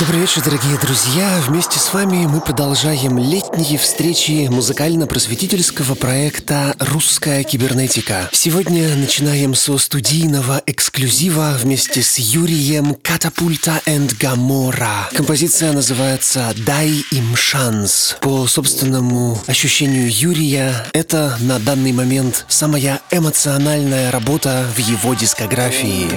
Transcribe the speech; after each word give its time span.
Добрый 0.00 0.22
вечер, 0.22 0.42
дорогие 0.42 0.76
друзья! 0.76 1.40
Вместе 1.46 1.78
с 1.78 1.94
вами 1.94 2.26
мы 2.26 2.40
продолжаем 2.40 3.16
летние 3.16 3.78
встречи 3.78 4.48
музыкально-просветительского 4.50 5.94
проекта 5.94 6.74
«Русская 6.80 7.44
кибернетика». 7.44 8.28
Сегодня 8.32 8.96
начинаем 8.96 9.54
со 9.54 9.78
студийного 9.78 10.60
эксклюзива 10.66 11.54
вместе 11.56 12.02
с 12.02 12.18
Юрием 12.18 12.96
Катапульта 12.96 13.80
энд 13.86 14.16
Гамора. 14.18 15.08
Композиция 15.14 15.72
называется 15.72 16.52
«Дай 16.66 16.90
им 17.12 17.36
шанс». 17.36 18.16
По 18.20 18.48
собственному 18.48 19.40
ощущению 19.46 20.10
Юрия, 20.10 20.74
это 20.92 21.36
на 21.38 21.60
данный 21.60 21.92
момент 21.92 22.46
самая 22.48 23.00
эмоциональная 23.12 24.10
работа 24.10 24.66
в 24.74 24.78
его 24.80 25.14
дискографии. 25.14 26.08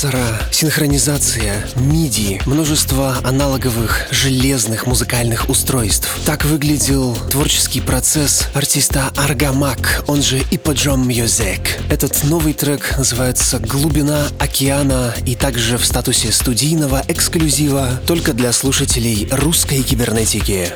Секвенсора, 0.00 0.40
синхронизация, 0.50 1.62
MIDI, 1.74 2.40
множество 2.46 3.18
аналоговых 3.22 4.06
железных 4.10 4.86
музыкальных 4.86 5.50
устройств. 5.50 6.08
Так 6.24 6.46
выглядел 6.46 7.14
творческий 7.30 7.82
процесс 7.82 8.48
артиста 8.54 9.12
Аргамак, 9.16 10.04
он 10.06 10.22
же 10.22 10.40
Иподжом 10.50 11.06
Music. 11.06 11.60
Этот 11.90 12.24
новый 12.24 12.54
трек 12.54 12.96
называется 12.96 13.58
«Глубина 13.58 14.28
океана» 14.38 15.14
и 15.26 15.34
также 15.34 15.76
в 15.76 15.84
статусе 15.84 16.32
студийного 16.32 17.02
эксклюзива 17.06 18.00
только 18.06 18.32
для 18.32 18.52
слушателей 18.52 19.28
русской 19.30 19.82
кибернетики. 19.82 20.72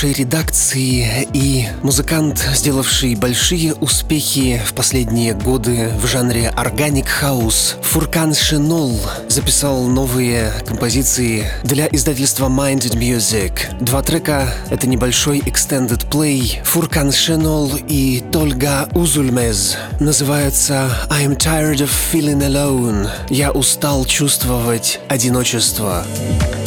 Нашей 0.00 0.14
редакции 0.14 1.28
и 1.34 1.66
музыкант, 1.82 2.48
сделавший 2.54 3.16
большие 3.16 3.74
успехи 3.74 4.58
в 4.64 4.72
последние 4.72 5.34
годы 5.34 5.90
в 6.00 6.06
жанре 6.06 6.50
Organic 6.56 7.06
House, 7.20 7.74
Фуркан 7.82 8.32
Шенол 8.34 8.98
записал 9.28 9.88
новые 9.88 10.54
композиции 10.66 11.44
для 11.64 11.86
издательства 11.86 12.46
Minded 12.46 12.96
Music. 12.96 13.78
Два 13.84 14.00
трека— 14.00 14.54
это 14.70 14.86
небольшой 14.86 15.40
extended 15.40 16.08
play 16.08 16.64
Фуркан 16.64 17.12
Шенол 17.12 17.72
и 17.86 18.24
Тольга 18.32 18.88
Узульмез. 18.94 19.76
Называется 19.98 20.90
I'm 21.10 21.36
tired 21.36 21.80
of 21.80 21.90
feeling 22.10 22.40
alone. 22.40 23.10
Я 23.28 23.52
устал 23.52 24.06
чувствовать 24.06 24.98
одиночество. 25.10 26.06
Габриэль. 26.08 26.59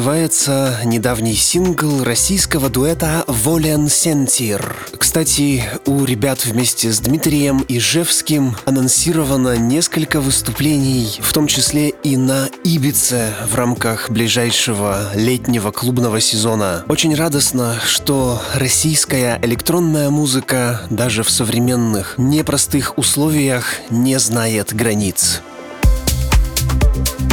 Называется 0.00 0.78
недавний 0.86 1.34
сингл 1.34 2.02
российского 2.02 2.70
дуэта 2.70 3.22
«Волен 3.26 3.90
Сентир». 3.90 4.74
Кстати, 4.96 5.62
у 5.84 6.06
ребят 6.06 6.46
вместе 6.46 6.90
с 6.90 7.00
Дмитрием 7.00 7.66
Ижевским 7.68 8.56
анонсировано 8.64 9.58
несколько 9.58 10.22
выступлений, 10.22 11.18
в 11.20 11.30
том 11.34 11.46
числе 11.46 11.90
и 11.90 12.16
на 12.16 12.48
Ибице 12.64 13.34
в 13.46 13.54
рамках 13.54 14.08
ближайшего 14.08 15.10
летнего 15.14 15.70
клубного 15.70 16.18
сезона. 16.18 16.82
Очень 16.88 17.14
радостно, 17.14 17.76
что 17.84 18.40
российская 18.54 19.38
электронная 19.42 20.08
музыка 20.08 20.80
даже 20.88 21.24
в 21.24 21.28
современных 21.28 22.14
непростых 22.16 22.96
условиях 22.96 23.74
не 23.90 24.18
знает 24.18 24.74
границ. 24.74 25.42
Новое 26.70 27.29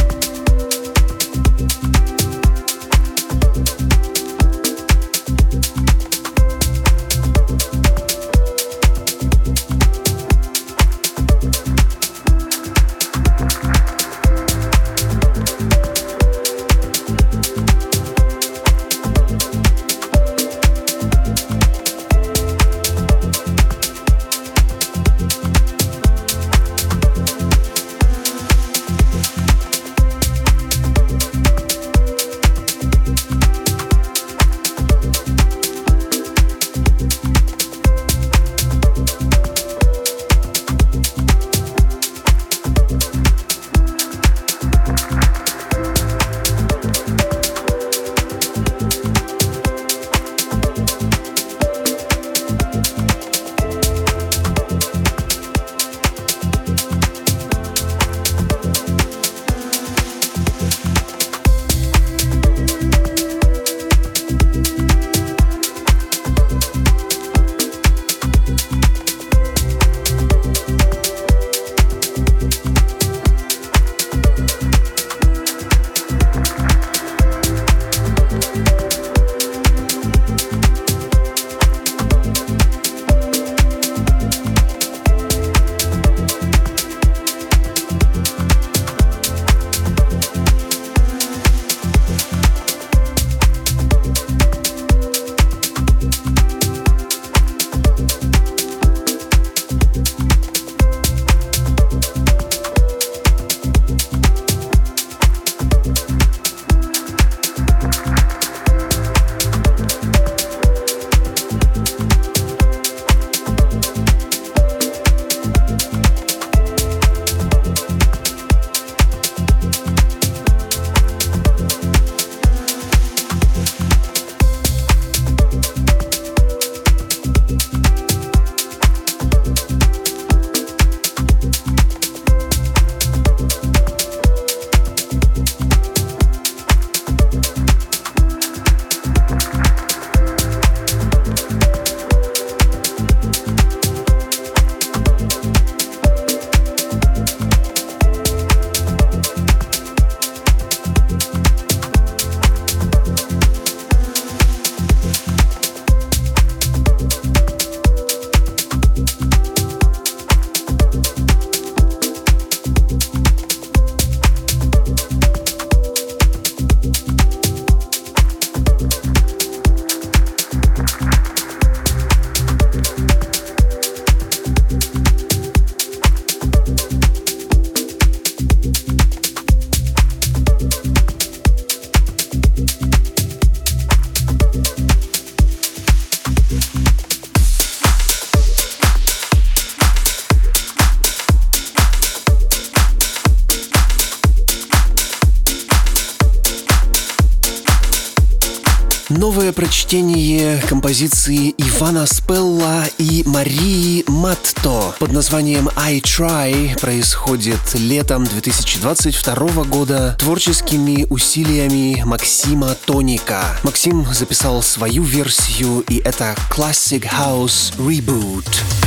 прочтение 199.88 200.62
композиции 200.68 201.56
Ивана 201.58 202.06
Спелла 202.08 202.84
и 202.98 203.24
Марии 203.26 204.04
Матто 204.08 204.94
под 205.00 205.14
названием 205.14 205.70
«I 205.78 206.00
Try» 206.00 206.78
происходит 206.78 207.62
летом 207.74 208.26
2022 208.26 209.64
года 209.64 210.18
творческими 210.20 211.08
усилиями 211.10 212.04
Максима 212.04 212.76
Тоника. 212.86 213.58
Максим 213.64 214.06
записал 214.12 214.62
свою 214.62 215.04
версию, 215.04 215.86
и 215.88 216.00
это 216.00 216.36
Classic 216.52 217.04
House 217.04 217.74
Reboot. 217.78 218.87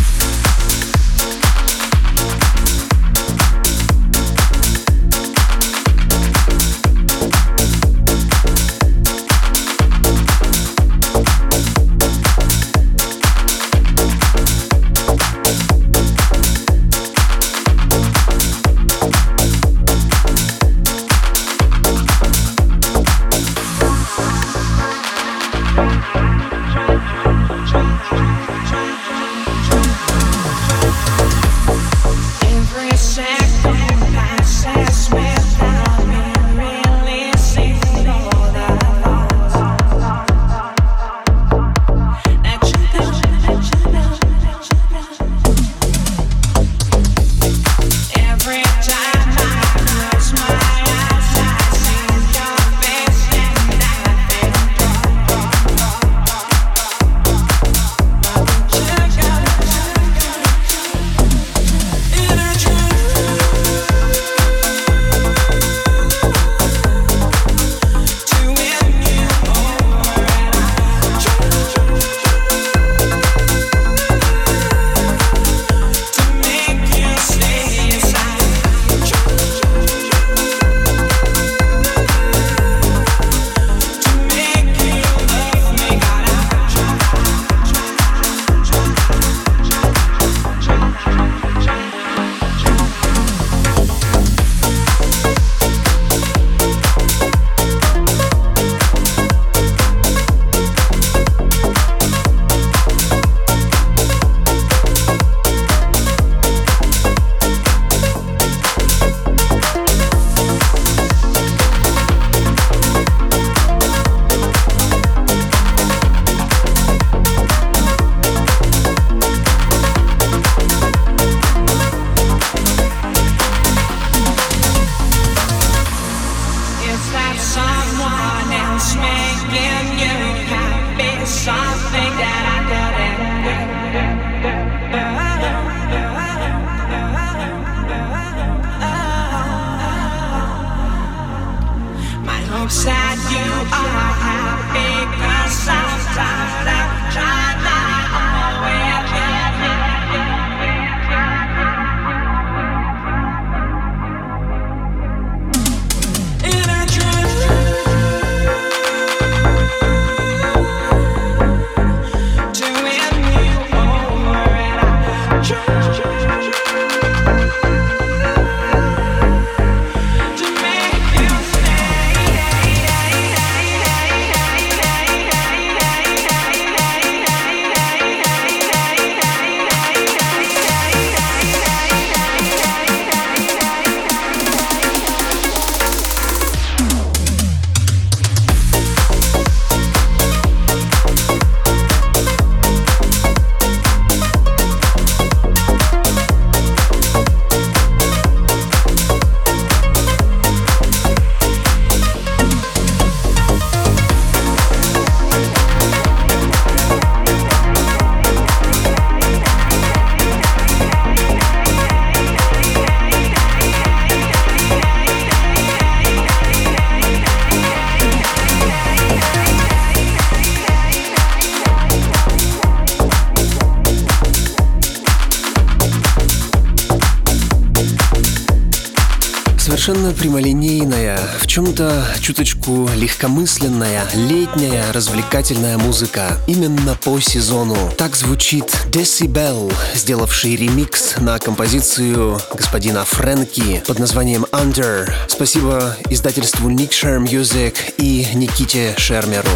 Совершенно 229.90 230.14
прямолинейная, 230.14 231.18
в 231.40 231.48
чем-то 231.48 232.04
чуточку 232.20 232.88
легкомысленная, 232.94 234.06
летняя 234.14 234.92
развлекательная 234.92 235.78
музыка. 235.78 236.38
Именно 236.46 236.96
по 237.02 237.18
сезону. 237.18 237.76
Так 237.96 238.14
звучит 238.14 238.66
Decibel, 238.90 239.72
сделавший 239.94 240.54
ремикс 240.54 241.16
на 241.16 241.38
композицию 241.40 242.40
господина 242.54 243.04
Фрэнки 243.04 243.82
под 243.84 243.98
названием 243.98 244.46
Under. 244.52 245.10
Спасибо 245.26 245.96
издательству 246.08 246.70
Nick 246.70 246.90
Share 246.90 247.20
Music 247.20 247.74
и 247.98 248.28
Никите 248.34 248.94
Шермеру. 248.96 249.50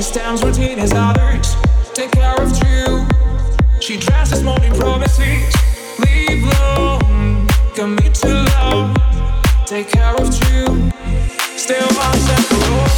She 0.00 0.04
stands 0.04 0.42
between 0.42 0.78
his 0.78 0.92
others, 0.94 1.56
take 1.92 2.10
care 2.12 2.34
of 2.40 2.50
you. 2.64 3.06
She 3.82 3.98
dresses 3.98 4.42
morning 4.42 4.72
promises. 4.72 5.54
Leave 5.98 6.42
alone, 6.42 7.46
commit 7.74 8.14
to 8.14 8.32
love, 8.32 8.96
take 9.66 9.90
care 9.90 10.16
of 10.16 10.32
you. 10.50 10.90
Still 11.54 11.86
myself 11.98 12.50
alone. 12.50 12.89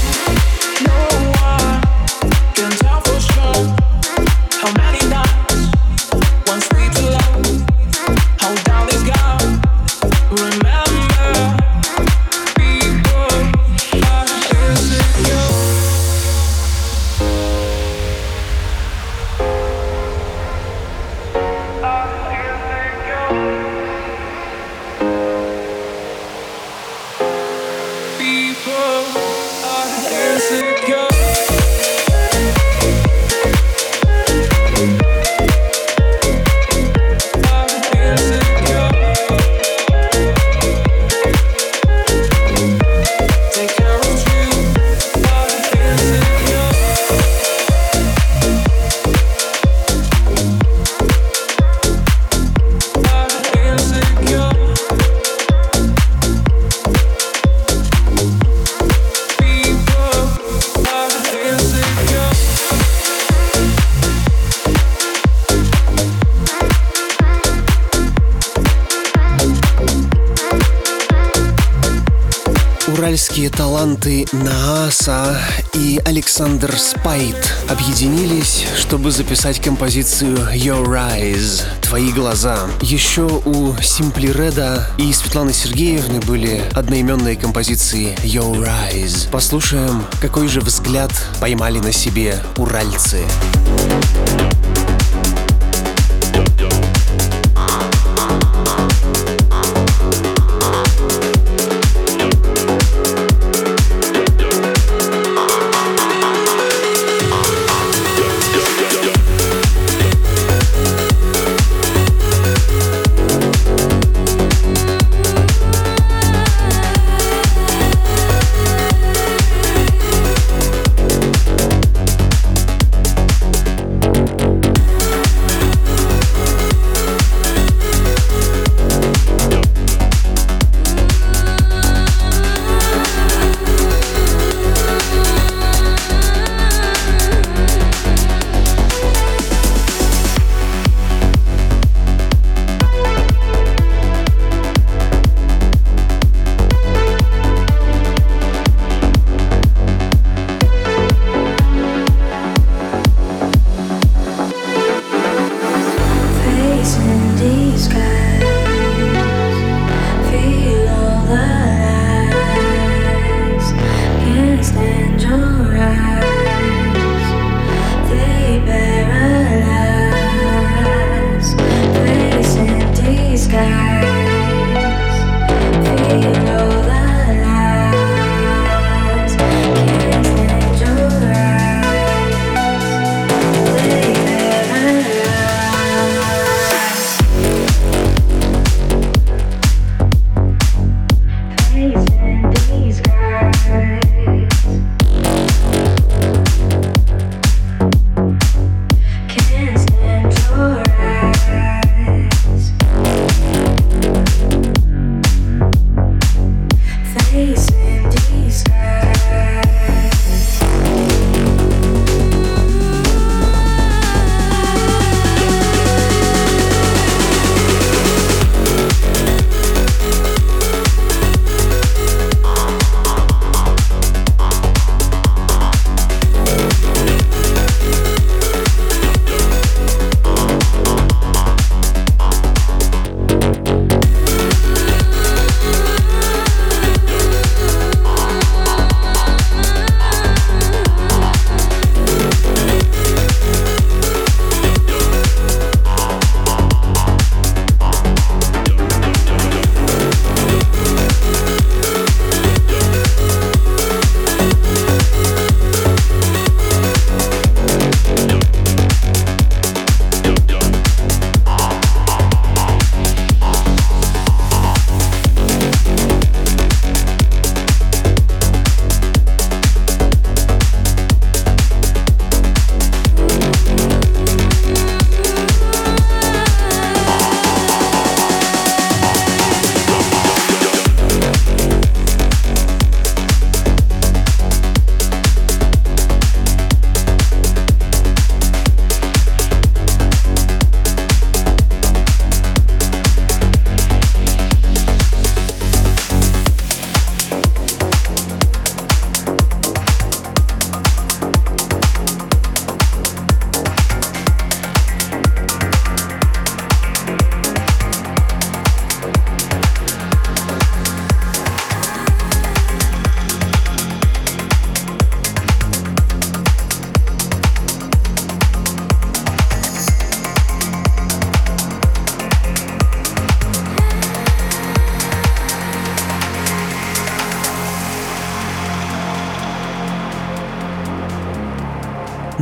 Александр 76.43 76.77
Спайт 76.77 77.55
объединились, 77.69 78.65
чтобы 78.77 79.13
записать 79.13 79.61
композицию 79.61 80.39
Your 80.53 80.89
Eyes— 80.89 81.63
«Твои 81.83 82.11
глаза». 82.11 82.67
Еще 82.81 83.23
у 83.23 83.75
Simply 83.75 84.35
Red 84.35 84.83
и 84.99 85.13
Светланы 85.13 85.53
Сергеевны 85.53 86.19
были 86.19 86.65
одноименные 86.75 87.37
композиции 87.37 88.17
Your 88.25 88.69
Eyes. 88.69 89.31
Послушаем, 89.31 90.05
какой 90.21 90.49
же 90.49 90.61
взгляд 90.63 91.13
поймали 91.41 91.79
на 91.79 91.93
себе 91.93 92.43
уральцы. 92.57 93.21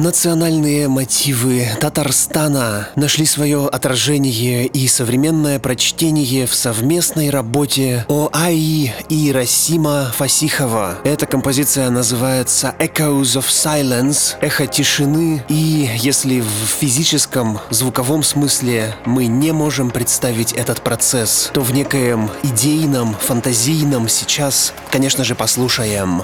Национальные 0.03 0.89
мотивы 0.89 1.69
Татарстана 1.79 2.89
нашли 2.97 3.27
свое 3.27 3.69
отражение 3.69 4.65
и 4.65 4.89
современное 4.89 5.59
прочтение 5.59 6.47
в 6.47 6.55
совместной 6.55 7.29
работе 7.29 8.07
ОАИ 8.09 8.93
и 9.11 9.31
Расима 9.31 10.11
Фасихова. 10.17 11.01
Эта 11.05 11.27
композиция 11.27 11.91
называется 11.91 12.75
Echoes 12.79 13.37
of 13.37 13.49
Silence, 13.49 14.37
эхо 14.41 14.67
тишины, 14.67 15.45
и 15.51 15.91
если 15.99 16.41
в 16.41 16.47
физическом 16.81 17.61
звуковом 17.69 18.23
смысле 18.23 18.95
мы 19.05 19.27
не 19.27 19.53
можем 19.53 19.91
представить 19.91 20.55
этот 20.55 20.81
процесс, 20.81 21.51
то 21.53 21.61
в 21.61 21.75
некоем 21.75 22.31
идейном, 22.43 23.15
фантазийном 23.21 24.09
сейчас, 24.09 24.73
конечно 24.91 25.25
же, 25.25 25.35
послушаем. 25.35 26.23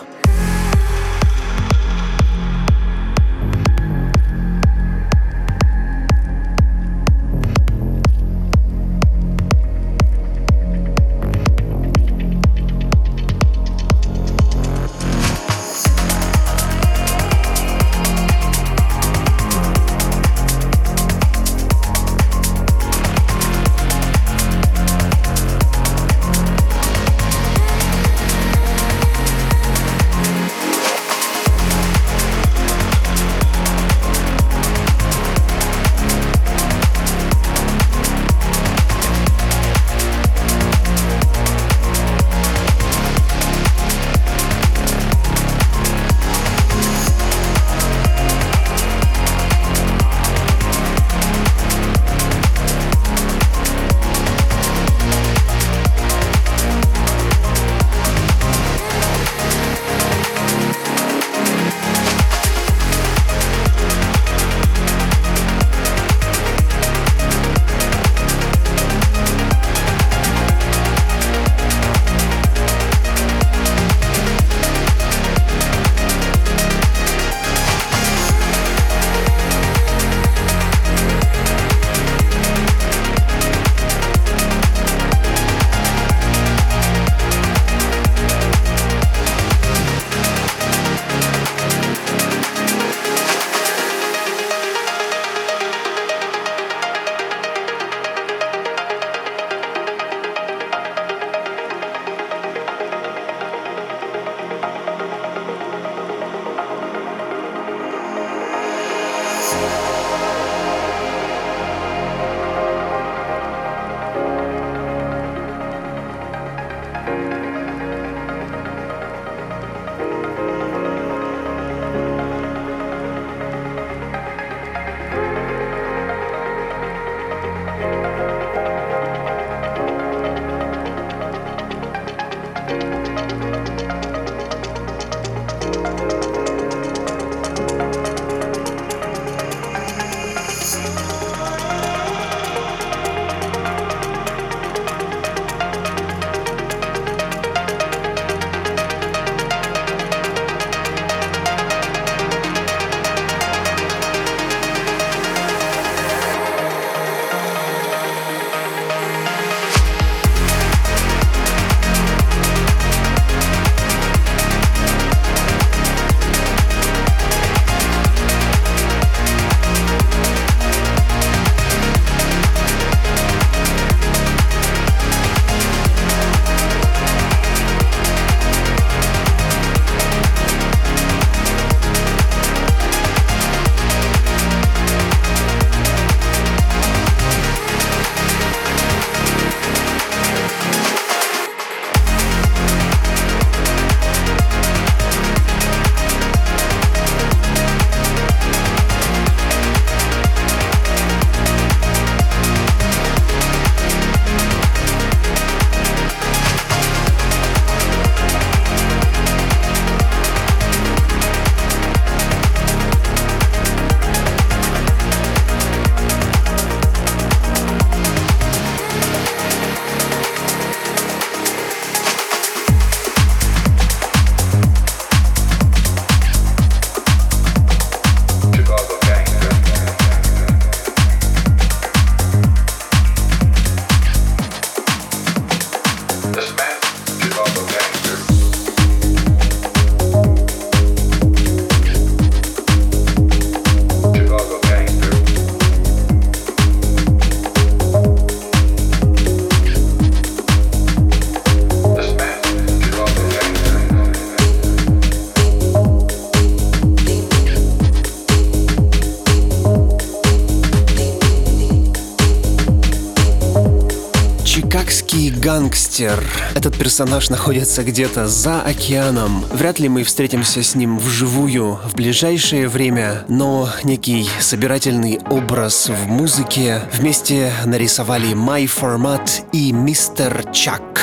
Персонаж 266.97 267.29
находится 267.29 267.85
где-то 267.85 268.27
за 268.27 268.63
океаном. 268.63 269.45
Вряд 269.53 269.79
ли 269.79 269.87
мы 269.87 270.03
встретимся 270.03 270.63
с 270.63 270.75
ним 270.75 270.99
вживую 270.99 271.79
в 271.85 271.95
ближайшее 271.95 272.69
время, 272.69 273.27
но 273.29 273.69
некий 273.85 274.27
собирательный 274.41 275.21
образ 275.29 275.91
в 275.91 276.07
музыке 276.07 276.81
вместе 276.95 277.53
нарисовали 277.67 278.31
My 278.31 278.65
Format 278.65 279.29
и 279.53 279.73
Мистер 279.73 280.51
Чак. 280.55 280.96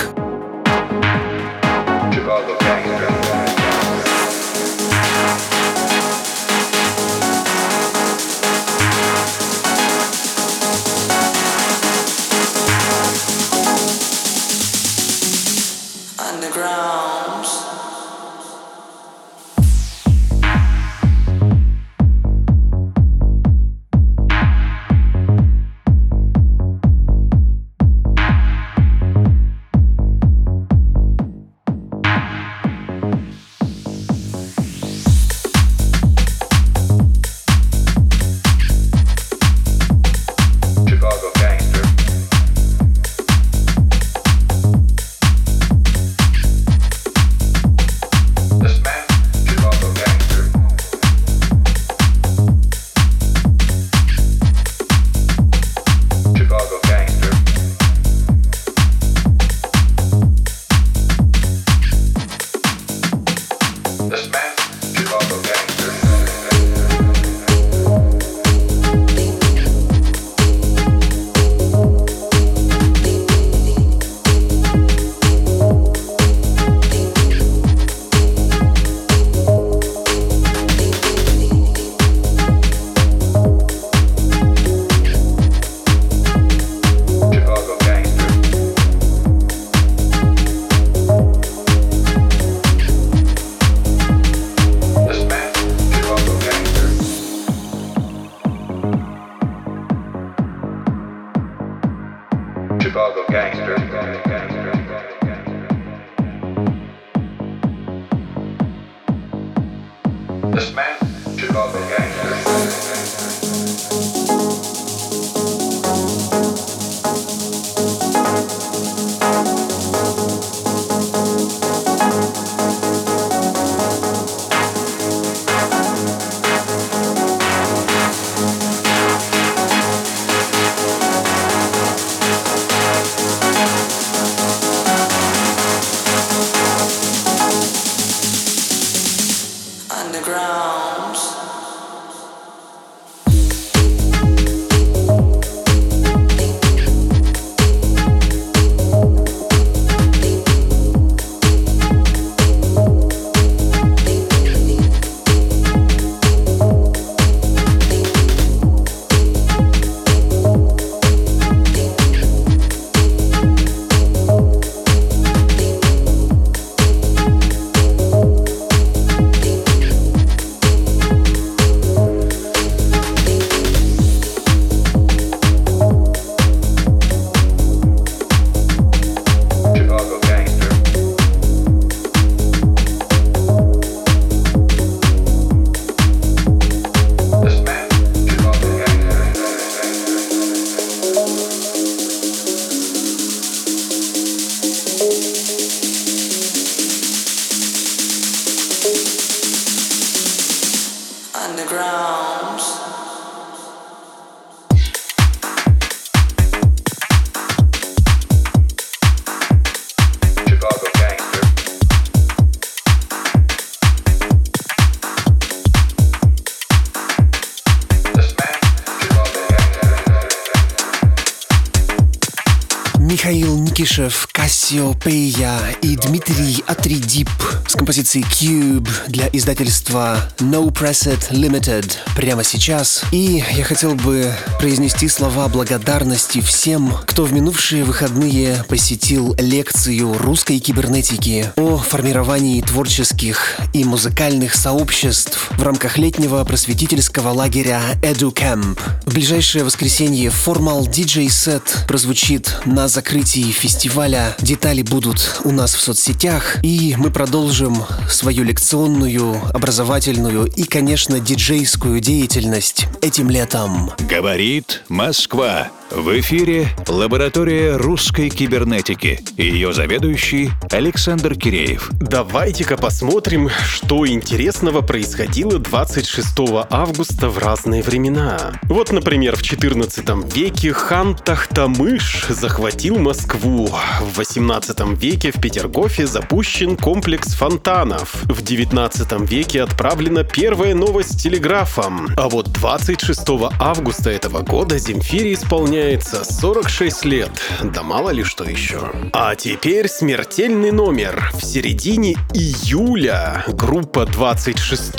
С 227.93 227.99
композицией 228.14 228.26
Cube 228.26 228.89
для 229.07 229.28
издательства 229.32 230.30
No 230.39 230.72
Preset 230.72 231.32
Limited 231.32 231.91
прямо 232.16 232.43
сейчас. 232.43 233.03
И 233.11 233.43
я 233.55 233.64
хотел 233.64 233.95
бы 233.95 234.32
произнести 234.59 235.07
слова 235.07 235.47
благодарности 235.47 236.41
всем, 236.41 236.93
кто 237.05 237.26
в 237.26 237.34
минувшие 237.34 237.84
выходные 237.84 238.64
посетил 238.68 239.36
лекцию 239.39 240.18
русской 240.18 240.59
кибернетики 240.59 241.51
о 241.55 241.78
формировании 241.78 242.61
творческих 242.61 243.57
и 243.74 243.84
музыкальных 243.84 244.55
сообществ 244.55 245.51
в 245.51 245.64
рамках 245.64 245.97
летнего 245.97 246.43
просветительского 246.43 247.30
лагеря 247.30 247.82
EduCamp. 248.01 248.80
В 249.05 249.14
ближайшее 249.14 249.64
воскресенье 249.64 250.30
формал 250.30 250.86
диджей-сет 250.86 251.86
прозвучит 251.88 252.57
на 252.66 252.88
закрытии 252.88 253.51
фестиваля. 253.51 254.36
Детали 254.39 254.82
будут 254.82 255.41
у 255.43 255.51
нас 255.51 255.74
в 255.74 255.82
соцсетях, 255.82 256.57
и 256.64 256.95
мы 256.97 257.09
продолжим 257.11 257.84
свою 258.10 258.43
лекционную, 258.43 259.41
образовательную 259.54 260.45
и, 260.45 260.64
конечно, 260.64 261.20
диджейскую 261.20 261.99
деятельность 261.99 262.88
этим 263.01 263.30
летом. 263.30 263.91
Говорит 264.10 264.84
Москва. 264.89 265.70
В 265.95 266.20
эфире 266.22 266.70
лаборатория 266.88 267.76
русской 267.76 268.30
кибернетики. 268.30 269.20
Ее 269.38 269.74
заведующий 269.74 270.49
Александр 270.72 271.36
Киреев. 271.36 271.91
Давайте-ка 271.93 272.78
посмотрим, 272.78 273.49
что 273.64 274.08
интересного 274.08 274.82
происходило 274.82 275.60
26 275.60 276.28
августа 276.72 277.30
в 277.30 277.38
разные 277.38 277.84
времена. 277.84 278.54
Вот, 278.64 278.91
например, 278.91 279.36
в 279.36 279.43
14 279.43 280.34
веке 280.34 280.74
хан 280.74 281.16
Тахтамыш 281.16 282.26
захватил 282.30 282.97
Москву 282.97 283.70
в 284.01 284.18
18 284.18 284.99
веке 284.99 285.32
в 285.32 285.39
Петергофе 285.39 286.08
запущен 286.08 286.76
комплекс 286.76 287.36
фонтанов. 287.36 287.92
В 287.99 288.41
19 288.41 289.29
веке 289.29 289.63
отправлена 289.63 290.23
первая 290.23 290.73
новость 290.73 291.21
телеграфом. 291.21 292.09
А 292.17 292.29
вот 292.29 292.51
26 292.51 293.21
августа 293.59 294.09
этого 294.09 294.41
года 294.41 294.77
Земфире 294.77 295.33
исполняется 295.33 296.23
46 296.23 297.05
лет. 297.05 297.31
Да 297.63 297.83
мало 297.83 298.09
ли 298.09 298.23
что 298.23 298.43
еще. 298.43 298.91
А 299.11 299.35
теперь 299.35 299.87
смертельный 299.87 300.71
номер. 300.71 301.31
В 301.33 301.43
середине 301.43 302.13
июля 302.33 303.43
группа 303.47 304.05
26 304.05 304.93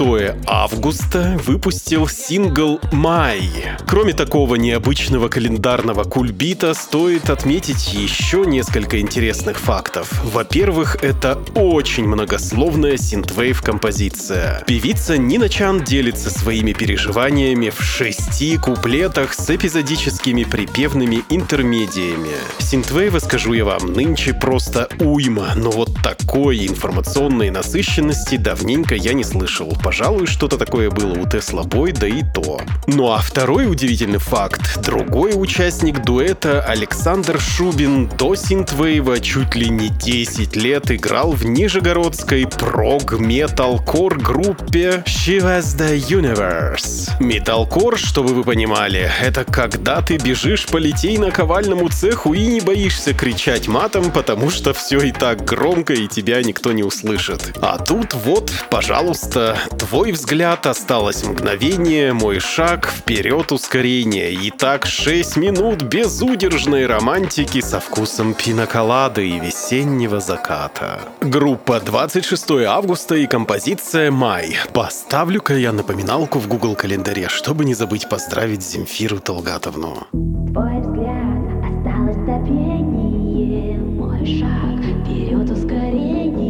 августа 0.47 1.38
выпустил 1.45 2.09
сингл 2.09 2.80
«Май». 2.92 3.42
Кроме 3.86 4.12
такого 4.12 4.55
необычного 4.57 5.28
календарного 5.28 6.05
кульбита, 6.05 6.74
стоит 6.74 7.30
отметить 7.30 7.92
еще 7.95 8.45
несколько 8.47 9.01
интересных 9.01 9.59
фактов. 9.59 10.11
Во-первых, 10.24 11.03
это 11.03 11.38
очень 11.55 12.07
многословная 12.07 12.84
синтвейв 12.97 13.62
композиция. 13.62 14.62
Певица 14.66 15.16
Нина 15.18 15.49
Чан 15.49 15.82
делится 15.82 16.30
своими 16.30 16.72
переживаниями 16.72 17.70
в 17.70 17.82
шести 17.82 18.57
куплетах 18.59 19.35
с 19.35 19.51
эпизодическими 19.51 20.45
припевными 20.45 21.24
интермедиями. 21.30 22.35
Синтвейва, 22.59 23.18
скажу 23.18 23.55
я 23.55 23.64
вам, 23.64 23.93
нынче 23.93 24.35
просто 24.35 24.89
уйма, 25.01 25.53
но 25.57 25.70
вот 25.70 25.91
такой 26.03 26.66
информационной 26.66 27.51
насыщенности 27.51 28.37
давненько 28.37 28.95
я 28.95 29.12
не 29.14 29.24
слышал. 29.24 29.76
Пожалуй, 29.82 30.26
что-то 30.26 30.59
такое 30.59 30.91
было 30.91 31.12
у 31.12 31.28
Тесла 31.28 31.62
Бой, 31.64 31.93
да 31.93 32.07
и 32.07 32.22
то. 32.35 32.61
Ну 32.87 33.11
а 33.12 33.18
второй 33.18 33.70
удивительный 33.70 34.18
факт. 34.18 34.80
Другой 34.85 35.32
участник 35.35 36.05
дуэта 36.05 36.62
Александр 36.62 37.41
Шубин 37.41 38.09
до 38.09 38.35
Синтвейва 38.35 39.20
чуть 39.20 39.55
ли 39.55 39.68
не 39.68 39.89
10 39.89 40.57
лет 40.57 40.91
играл 40.91 41.32
в 41.32 41.45
нижегородской 41.45 42.45
прог-металкор 42.65 44.19
группе 44.19 45.03
She 45.07 45.39
Was 45.39 45.77
The 45.77 45.97
Universe. 45.97 47.11
Металкор, 47.21 47.99
чтобы 47.99 48.33
вы 48.33 48.43
понимали, 48.43 49.11
это 49.21 49.45
когда 49.45 50.01
ты 50.01 50.17
бежишь 50.17 50.65
по 50.67 50.79
литейно-ковальному 50.79 51.91
цеху 51.93 52.33
и 52.33 52.47
не 52.47 52.61
боишься 52.62 53.12
кричать 53.12 53.69
матом, 53.69 54.11
потому 54.11 54.49
что 54.49 54.73
все 54.73 54.99
и 55.01 55.12
так 55.12 55.45
громко 55.45 55.93
и 55.93 56.09
тебя 56.09 56.43
никто 56.43 56.73
не 56.73 56.83
услышит. 56.83 57.55
А 57.61 57.77
тут 57.77 58.15
вот, 58.15 58.51
пожалуйста, 58.71 59.59
твой 59.79 60.12
взгляд 60.12 60.67
осталось 60.67 61.23
мгновение, 61.23 62.15
мой 62.15 62.41
шаг, 62.41 62.89
вперед 62.89 63.53
ускорение. 63.53 64.33
И 64.33 64.51
так 64.51 64.87
6 64.87 65.37
минут 65.37 65.83
безудержной 65.83 66.87
романтики 66.87 67.61
со 67.61 67.79
вкусом 67.79 68.33
пиноколады 68.33 69.29
и 69.29 69.39
весеннего 69.39 70.19
заката. 70.21 71.01
Группа 71.21 71.79
26 71.79 72.54
августа 72.63 73.17
и 73.17 73.27
композиция 73.27 74.13
«Май». 74.13 74.57
Поставлю-ка 74.73 75.55
я 75.55 75.73
напоминалку 75.73 76.39
в 76.39 76.47
Google 76.47 76.77
календаре, 76.77 77.29
чтобы 77.29 77.65
не 77.65 77.75
забыть 77.75 78.09
поздравить 78.09 78.63
Земфиру 78.63 79.19
Толгатовну. 79.19 80.07
Твой 80.13 80.81
взгляд 80.81 81.65
осталось 81.65 82.17
топение, 82.17 83.79
мой 83.79 84.25
шаг 84.25 84.79
вперед 84.81 85.51
ускорение, 85.51 86.45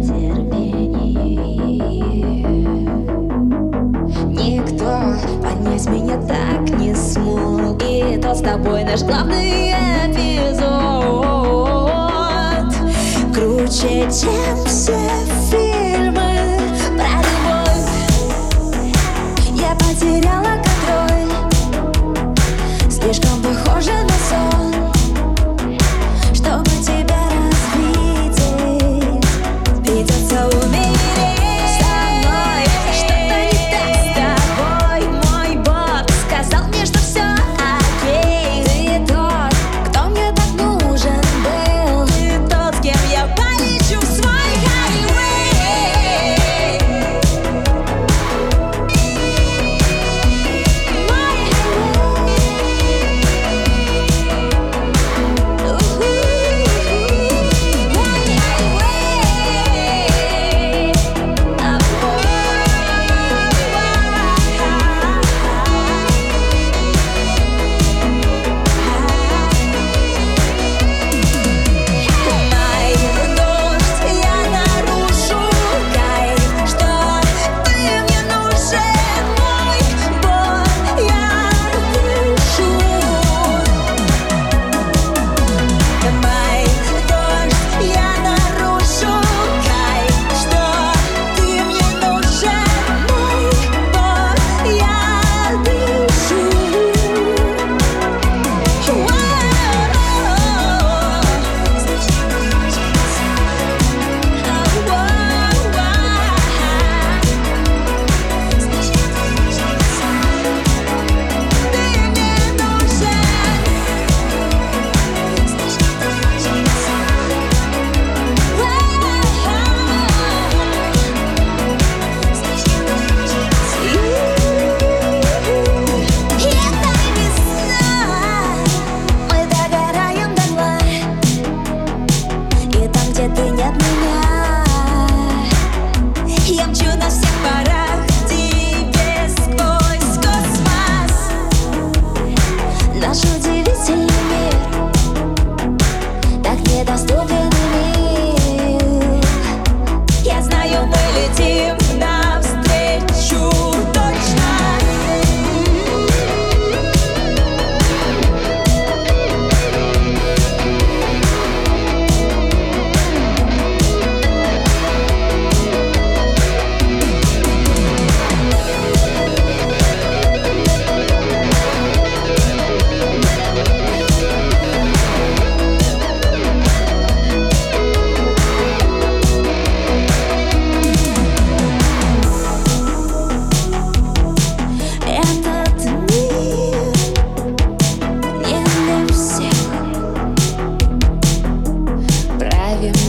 терпение. 0.00 1.04
Никто 4.30 5.14
понять 5.42 5.86
меня 5.88 6.16
так 6.26 6.70
не 6.78 6.94
смог, 6.94 7.82
и 7.82 8.18
тот 8.20 8.38
с 8.38 8.40
тобой 8.40 8.84
наш 8.84 9.02
главный 9.02 9.72
эпизод 9.72 10.53
круче, 13.64 14.00
чем 14.10 14.64
все 14.66 15.43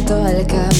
todo 0.06 0.24
al 0.24 0.46
cabo. 0.46 0.75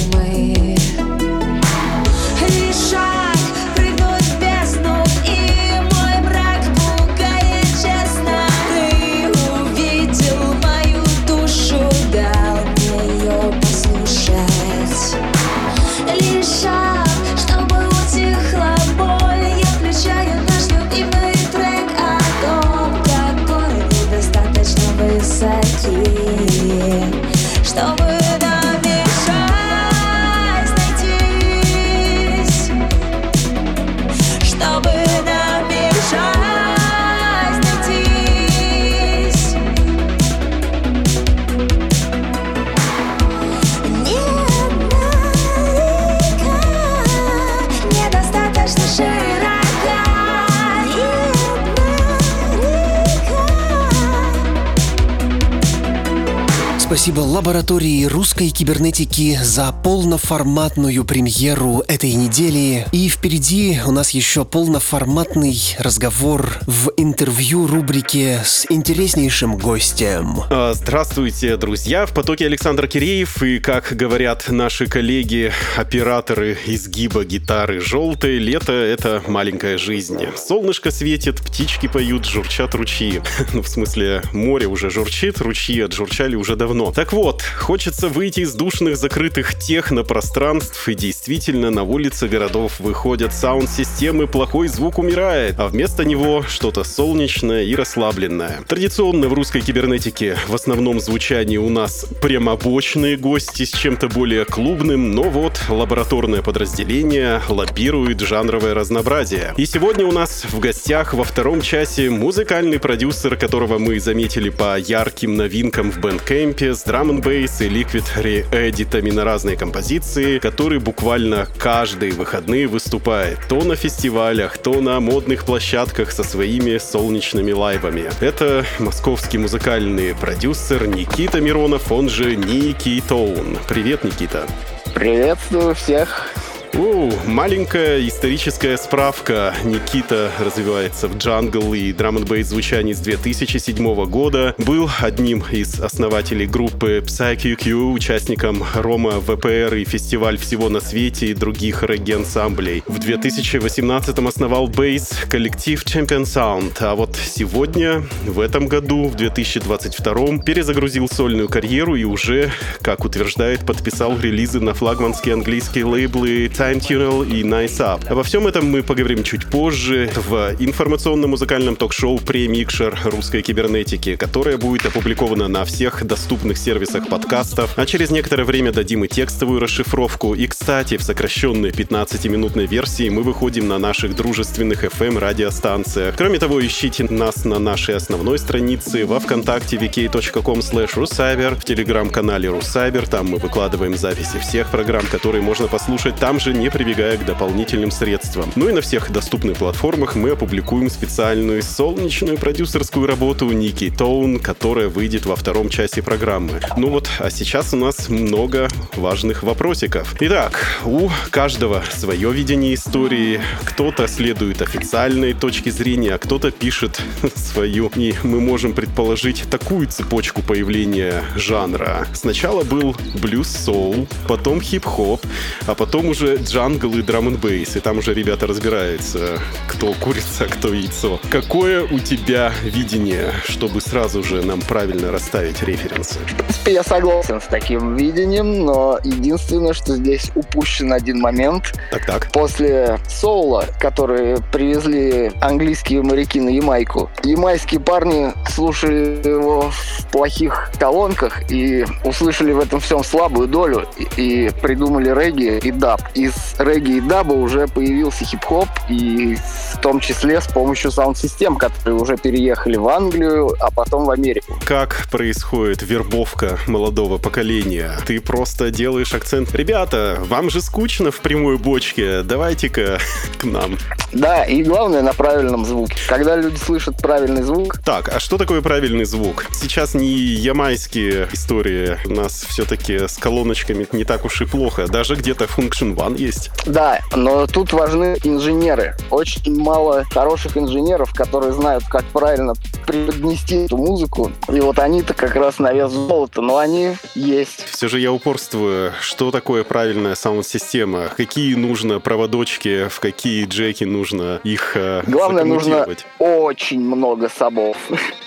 Лаборатории 57.46 58.06
русской 58.06 58.50
кибернетики 58.50 59.38
за 59.40 59.72
полноформатную 59.72 61.06
премьеру 61.06 61.84
этой 61.88 62.14
недели. 62.14 62.88
И 62.92 63.08
впереди 63.08 63.80
у 63.86 63.92
нас 63.92 64.10
еще 64.12 64.46
полноформатный 64.46 65.56
разговор 65.78 66.58
в 66.66 66.92
интервью 66.98 67.68
рубрике 67.68 68.42
с 68.44 68.66
интереснейшим 68.72 69.58
гостем. 69.58 70.40
А, 70.50 70.74
Здравствуйте, 70.74 71.56
друзья! 71.58 72.08
В 72.08 72.16
потоке 72.16 72.48
Александр 72.48 72.88
Киреев 72.88 73.44
и, 73.44 73.60
как 73.60 73.96
говорят 73.96 74.50
наши 74.50 74.88
коллеги, 74.88 75.54
операторы 75.78 76.58
изгиба 76.66 77.26
гитары 77.26 77.80
желтое 77.80 78.40
лето— 78.40 78.74
это 78.74 79.22
маленькая 79.28 79.78
жизнь. 79.78 80.18
Солнышко 80.36 80.90
светит, 80.90 81.42
птички 81.42 81.86
поют, 81.86 82.26
журчат 82.26 82.74
ручьи. 82.74 83.22
Ну, 83.54 83.62
в 83.62 83.68
смысле, 83.68 84.24
море 84.34 84.66
уже 84.66 84.90
журчит, 84.90 85.40
ручьи 85.40 85.80
отжурчали 85.80 86.36
уже 86.36 86.56
давно. 86.56 86.92
Так 86.92 87.14
вот, 87.14 87.35
хочется 87.42 88.10
выйти 88.10 88.42
из 88.42 88.54
душных 88.54 88.98
закрытых 88.98 89.58
технопространств 89.58 90.88
и 90.88 90.94
действительно 90.94 91.72
на 91.72 91.84
улицы 91.84 92.28
городов 92.28 92.80
выходят 92.80 93.34
саунд-системы, 93.34 94.28
плохой 94.28 94.68
звук 94.68 95.00
умирает, 95.00 95.60
а 95.60 95.68
вместо 95.68 96.06
него 96.06 96.44
что-то 96.44 96.84
солнечное 96.84 97.64
и 97.64 97.76
расслабленное. 97.76 98.60
Традиционно 98.68 99.28
в 99.30 99.34
русской 99.34 99.62
кибернетике 99.62 100.38
в 100.48 100.54
основном 100.54 101.00
звучании 101.00 101.58
у 101.58 101.70
нас 101.70 102.06
прямобочные 102.22 103.18
гости 103.18 103.66
с 103.66 103.72
чем-то 103.72 104.10
более 104.10 104.46
клубным, 104.46 105.12
но 105.12 105.24
вот 105.24 105.60
лабораторное 105.70 106.42
подразделение 106.42 107.42
лоббирует 107.50 108.20
жанровое 108.20 108.74
разнообразие. 108.74 109.54
И 109.58 109.66
сегодня 109.66 110.06
у 110.06 110.12
нас 110.12 110.46
в 110.46 110.60
гостях 110.60 111.14
во 111.14 111.24
втором 111.24 111.62
часе 111.62 112.10
музыкальный 112.10 112.80
продюсер, 112.80 113.36
которого 113.36 113.78
мы 113.80 114.00
заметили 114.00 114.50
по 114.50 114.78
ярким 114.78 115.36
новинкам 115.36 115.92
в 115.92 116.00
Bandcamp 116.00 116.66
е 116.66 116.74
с 116.74 116.84
drum 116.84 117.16
n 117.26 117.32
bass 117.32 117.60
и 117.62 117.68
liquid 117.68 118.04
реэдитами 118.18 119.10
на 119.10 119.24
разные 119.24 119.58
композиции, 119.58 120.38
который 120.38 120.80
буквально 120.80 121.48
каждые 121.58 122.12
выходные 122.12 122.68
выступает 122.68 123.40
то 123.50 123.64
на 123.64 123.76
фестивалях, 123.76 124.58
то 124.58 124.80
на 124.82 125.00
модных 125.00 125.46
площадках 125.46 126.12
со 126.12 126.24
своими 126.24 126.78
солнечными 126.78 127.52
лайвами. 127.52 128.10
Это 128.22 128.66
московский 128.80 129.40
музыкальный 129.40 130.14
продюсер 130.14 130.88
Никита 130.88 131.42
Миронов, 131.42 131.92
он 131.92 132.10
же 132.10 132.36
Ники 132.36 133.02
Тоун. 133.08 133.58
Привет, 133.68 134.04
Никита. 134.04 134.46
Приветствую 134.94 135.74
всех. 135.76 136.30
У, 136.78 137.10
маленькая 137.26 138.06
историческая 138.06 138.76
справка. 138.76 139.56
Никита 139.64 140.30
развивается 140.38 141.08
в 141.08 141.18
джангл 141.18 141.74
и 141.74 141.94
драм 141.94 142.18
н 142.18 142.26
бейс 142.26 142.48
звучании 142.48 142.92
с 142.92 143.00
2007 143.00 144.06
года. 144.08 144.56
Был 144.58 144.90
одним 145.00 145.42
из 145.50 145.80
основателей 145.80 146.48
группы 146.48 147.02
PsyQQ, 147.06 147.94
участником 147.94 148.62
Рома 148.74 149.22
ВПР 149.22 149.74
и 149.76 149.86
фестиваль 149.86 150.38
всего 150.38 150.68
на 150.68 150.82
свете 150.82 151.28
и 151.28 151.34
других 151.34 151.82
регги-ансамблей. 151.84 152.84
В 152.88 153.00
2018 153.00 154.20
основал 154.20 154.68
бейс 154.68 155.12
коллектив 155.30 155.82
Champion 155.82 156.24
Sound, 156.24 156.74
а 156.82 156.96
вот 156.96 157.16
сегодня, 157.16 158.04
в 158.26 158.42
этом 158.42 158.68
году, 158.68 159.08
в 159.08 159.16
2022 159.16 160.40
перезагрузил 160.40 161.08
сольную 161.08 161.48
карьеру 161.48 161.96
и 161.96 162.04
уже, 162.04 162.52
как 162.82 163.06
утверждает, 163.06 163.66
подписал 163.66 164.20
релизы 164.20 164.60
на 164.60 164.74
флагманские 164.74 165.36
английские 165.36 165.86
лейблы 165.86 166.50
Time 166.66 166.80
Tunnel 166.80 167.28
и 167.28 167.44
Nice 167.44 167.78
Up. 167.78 168.08
Обо 168.10 168.24
всем 168.24 168.48
этом 168.48 168.66
мы 168.66 168.82
поговорим 168.82 169.22
чуть 169.22 169.46
позже 169.46 170.10
в 170.16 170.56
информационно-музыкальном 170.58 171.76
ток-шоу 171.76 172.18
«Премикшер 172.18 172.98
русской 173.04 173.44
кибернетики», 173.44 174.16
которое 174.16 174.58
будет 174.58 174.88
опубликовано 174.88 175.48
на 175.48 175.64
всех 175.66 176.04
доступных 176.04 176.58
сервисах 176.58 177.08
подкастов, 177.08 177.78
а 177.78 177.86
через 177.86 178.10
некоторое 178.10 178.46
время 178.46 178.72
дадим 178.72 179.06
и 179.06 179.08
текстовую 179.08 179.60
расшифровку. 179.60 180.34
И, 180.34 180.48
кстати, 180.48 180.98
в 180.98 181.04
сокращенной 181.04 181.70
15-минутной 181.70 182.66
версии 182.66 183.10
мы 183.10 183.22
выходим 183.22 183.68
на 183.68 183.78
наших 183.78 184.16
дружественных 184.16 184.86
FM-радиостанциях. 184.86 186.16
Кроме 186.18 186.40
того, 186.40 186.66
ищите 186.66 187.04
нас 187.04 187.46
на 187.46 187.60
нашей 187.60 187.96
основной 187.96 188.40
странице 188.40 189.06
во 189.06 189.20
Вконтакте 189.20 189.78
vk.com 189.78 190.62
rusaber, 190.62 191.60
в 191.60 191.64
телеграм-канале 191.64 192.50
Русайбер, 192.50 193.08
там 193.08 193.28
мы 193.28 193.38
выкладываем 193.38 193.96
записи 193.96 194.40
всех 194.40 194.72
программ, 194.72 195.06
которые 195.06 195.44
можно 195.44 195.68
послушать 195.68 196.16
там 196.16 196.40
же, 196.40 196.45
не 196.54 196.70
прибегая 196.70 197.18
к 197.18 197.26
дополнительным 197.26 197.92
средствам. 197.92 198.52
Ну 198.56 198.70
и 198.70 198.74
на 198.74 198.82
всех 198.82 199.12
доступных 199.12 199.58
платформах 199.58 200.16
мы 200.16 200.32
опубликуем 200.32 200.90
специальную 200.90 201.64
солнечную 201.64 202.38
продюсерскую 202.38 203.08
работу 203.08 203.50
Ники 203.52 203.90
Тоун, 203.90 204.40
которая 204.40 204.90
выйдет 204.90 205.26
во 205.26 205.36
втором 205.36 205.70
часе 205.70 206.02
программы. 206.02 206.60
Ну 206.78 206.90
вот, 206.90 207.10
а 207.20 207.30
сейчас 207.30 207.74
у 207.74 207.78
нас 207.78 208.10
много 208.10 208.68
важных 208.96 209.44
вопросиков. 209.44 210.16
Итак, 210.20 210.82
у 210.86 211.10
каждого 211.32 211.84
свое 211.94 212.32
видение 212.32 212.74
истории. 212.74 213.42
Кто-то 213.64 214.08
следует 214.08 214.62
официальной 214.62 215.34
точке 215.34 215.72
зрения, 215.72 216.16
а 216.16 216.18
кто-то 216.18 216.52
пишет 216.52 217.02
свою. 217.36 217.92
И 217.96 218.14
мы 218.24 218.40
можем 218.40 218.74
предположить 218.74 219.44
такую 219.50 219.88
цепочку 219.88 220.42
появления 220.42 221.24
жанра. 221.36 222.08
Сначала 222.14 222.64
был 222.64 222.96
блюз-соул, 223.22 224.08
потом 224.28 224.62
хип-хоп, 224.62 225.22
а 225.68 225.76
потом 225.76 226.08
уже 226.08 226.35
джангл 226.36 226.98
и 226.98 227.02
драм 227.02 227.28
н 227.28 227.36
бейс. 227.36 227.76
И 227.76 227.80
там 227.80 228.00
уже 228.00 228.14
ребята 228.14 228.48
разбираются, 228.48 229.40
кто 229.68 229.94
курица, 229.94 230.46
кто 230.46 230.74
яйцо. 230.74 231.20
Какое 231.30 231.84
у 231.84 232.00
тебя 232.00 232.52
видение, 232.64 233.32
чтобы 233.46 233.82
сразу 233.82 234.24
же 234.24 234.44
нам 234.44 234.62
правильно 234.62 235.12
расставить 235.12 235.62
референсы? 235.64 236.20
В 236.20 236.36
принципе, 236.36 236.74
я 236.74 236.84
согласен 236.84 237.42
с 237.42 237.46
таким 237.46 237.96
видением, 237.96 238.66
но 238.66 239.00
единственное, 239.04 239.74
что 239.74 239.96
здесь 239.96 240.32
упущен 240.36 240.94
один 240.94 241.20
момент. 241.20 241.74
Так-так. 241.92 242.32
После 242.32 243.00
соула, 243.08 243.66
который 243.80 244.38
привезли 244.52 245.32
английские 245.42 246.02
моряки 246.02 246.40
на 246.40 246.50
Ямайку, 246.50 247.10
ямайские 247.24 247.80
парни 247.80 248.34
слушали 248.50 249.22
его 249.28 249.72
в 249.72 250.08
плохих 250.12 250.72
колонках 250.80 251.52
и 251.52 251.86
услышали 252.04 252.52
в 252.52 252.60
этом 252.60 252.80
всем 252.80 253.04
слабую 253.04 253.48
долю 253.48 253.88
и, 253.98 254.48
и 254.48 254.52
придумали 254.62 255.10
регги 255.10 255.60
и 255.62 255.72
даб. 255.72 256.02
Из 256.26 256.56
регги 256.58 256.94
и 256.94 257.02
даба 257.02 257.34
уже 257.34 257.68
появился 257.68 258.26
хип-хоп, 258.26 258.68
и 258.90 259.36
в 259.36 259.80
том 259.80 260.00
числе 260.00 260.42
с 260.42 260.48
помощью 260.48 260.90
саунд-систем, 260.92 261.56
которые 261.56 262.00
уже 262.00 262.18
переехали 262.18 262.78
в 262.78 262.88
Англию, 262.88 263.56
а 263.60 263.70
потом 263.70 264.06
в 264.06 264.10
Америку. 264.10 264.60
Как 264.66 265.08
происходит 265.12 265.84
вербовка 265.84 266.58
молодого 266.66 267.20
поколения? 267.20 267.92
Ты 268.08 268.20
просто 268.20 268.72
делаешь 268.72 269.14
акцент. 269.14 269.54
Ребята, 269.54 270.18
вам 270.28 270.50
же 270.50 270.62
скучно 270.62 271.12
в 271.12 271.20
прямой 271.20 271.60
бочке, 271.60 272.24
давайте-ка 272.24 272.98
к 273.38 273.44
нам. 273.44 273.78
Да, 274.12 274.46
и 274.46 274.64
главное 274.64 275.04
на 275.04 275.14
правильном 275.14 275.64
звуке. 275.64 275.96
Когда 276.08 276.36
люди 276.36 276.58
слышат 276.58 276.98
правильный 276.98 277.44
звук, 277.44 277.78
Так, 277.86 278.10
а 278.10 278.20
что 278.20 278.40
такое 278.40 278.62
правильный 278.62 279.06
звук? 279.06 279.46
Сейчас 279.54 279.94
не 279.94 280.08
ямайские 280.08 281.28
истории. 281.34 282.00
У 282.06 282.14
нас 282.14 282.46
все-таки 282.50 283.08
с 283.08 283.18
колоночками 283.18 283.88
не 283.92 284.06
так 284.06 284.26
уж 284.26 284.42
и 284.42 284.46
плохо. 284.46 284.88
Даже 284.88 285.16
где-то 285.16 285.46
Function 285.46 285.96
One 285.96 286.15
он 286.16 286.22
есть. 286.22 286.52
Да, 286.66 287.00
но 287.16 287.48
тут 287.48 287.74
важны 287.74 288.18
инженеры. 288.24 288.96
Очень 289.12 289.60
мало 289.60 290.06
хороших 290.12 290.58
инженеров, 290.58 291.14
которые 291.14 291.54
знают, 291.54 291.84
как 291.90 292.04
правильно 292.06 292.54
преподнести 292.88 293.66
эту 293.66 293.78
музыку. 293.78 294.32
И 294.52 294.60
вот 294.60 294.80
они-то 294.80 295.14
как 295.14 295.36
раз 295.36 295.60
на 295.60 295.74
вес 295.74 295.92
золота, 295.92 296.42
но 296.42 296.58
они 296.58 296.96
есть. 297.14 297.66
Все 297.66 297.88
же 297.88 298.00
я 298.00 298.12
упорствую, 298.12 298.94
что 299.02 299.32
такое 299.32 299.64
правильная 299.64 300.16
саунд-система, 300.16 301.10
какие 301.16 301.56
нужно 301.56 302.00
проводочки, 302.00 302.88
в 302.88 303.00
какие 303.00 303.46
джеки 303.46 303.84
нужно 303.84 304.40
их 304.44 304.76
э, 304.76 305.04
Главное, 305.08 305.44
нужно 305.44 305.88
очень 306.20 306.82
много 306.82 307.30
сабов. 307.30 307.78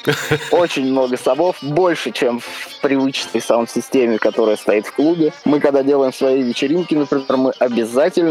Очень 0.51 0.91
много 0.91 1.19
сабов, 1.19 1.57
больше, 1.61 2.13
чем 2.13 2.41
в 2.41 2.81
привычной 2.81 3.43
саунд-системе, 3.43 4.19
которая 4.19 4.57
стоит 4.57 4.87
в 4.87 4.95
клубе. 4.95 5.35
Мы, 5.45 5.61
когда 5.61 5.83
делаем 5.83 6.15
свои 6.15 6.43
вечеринки, 6.43 6.95
например, 6.95 7.37
мы 7.37 7.53
обязательно 7.59 7.78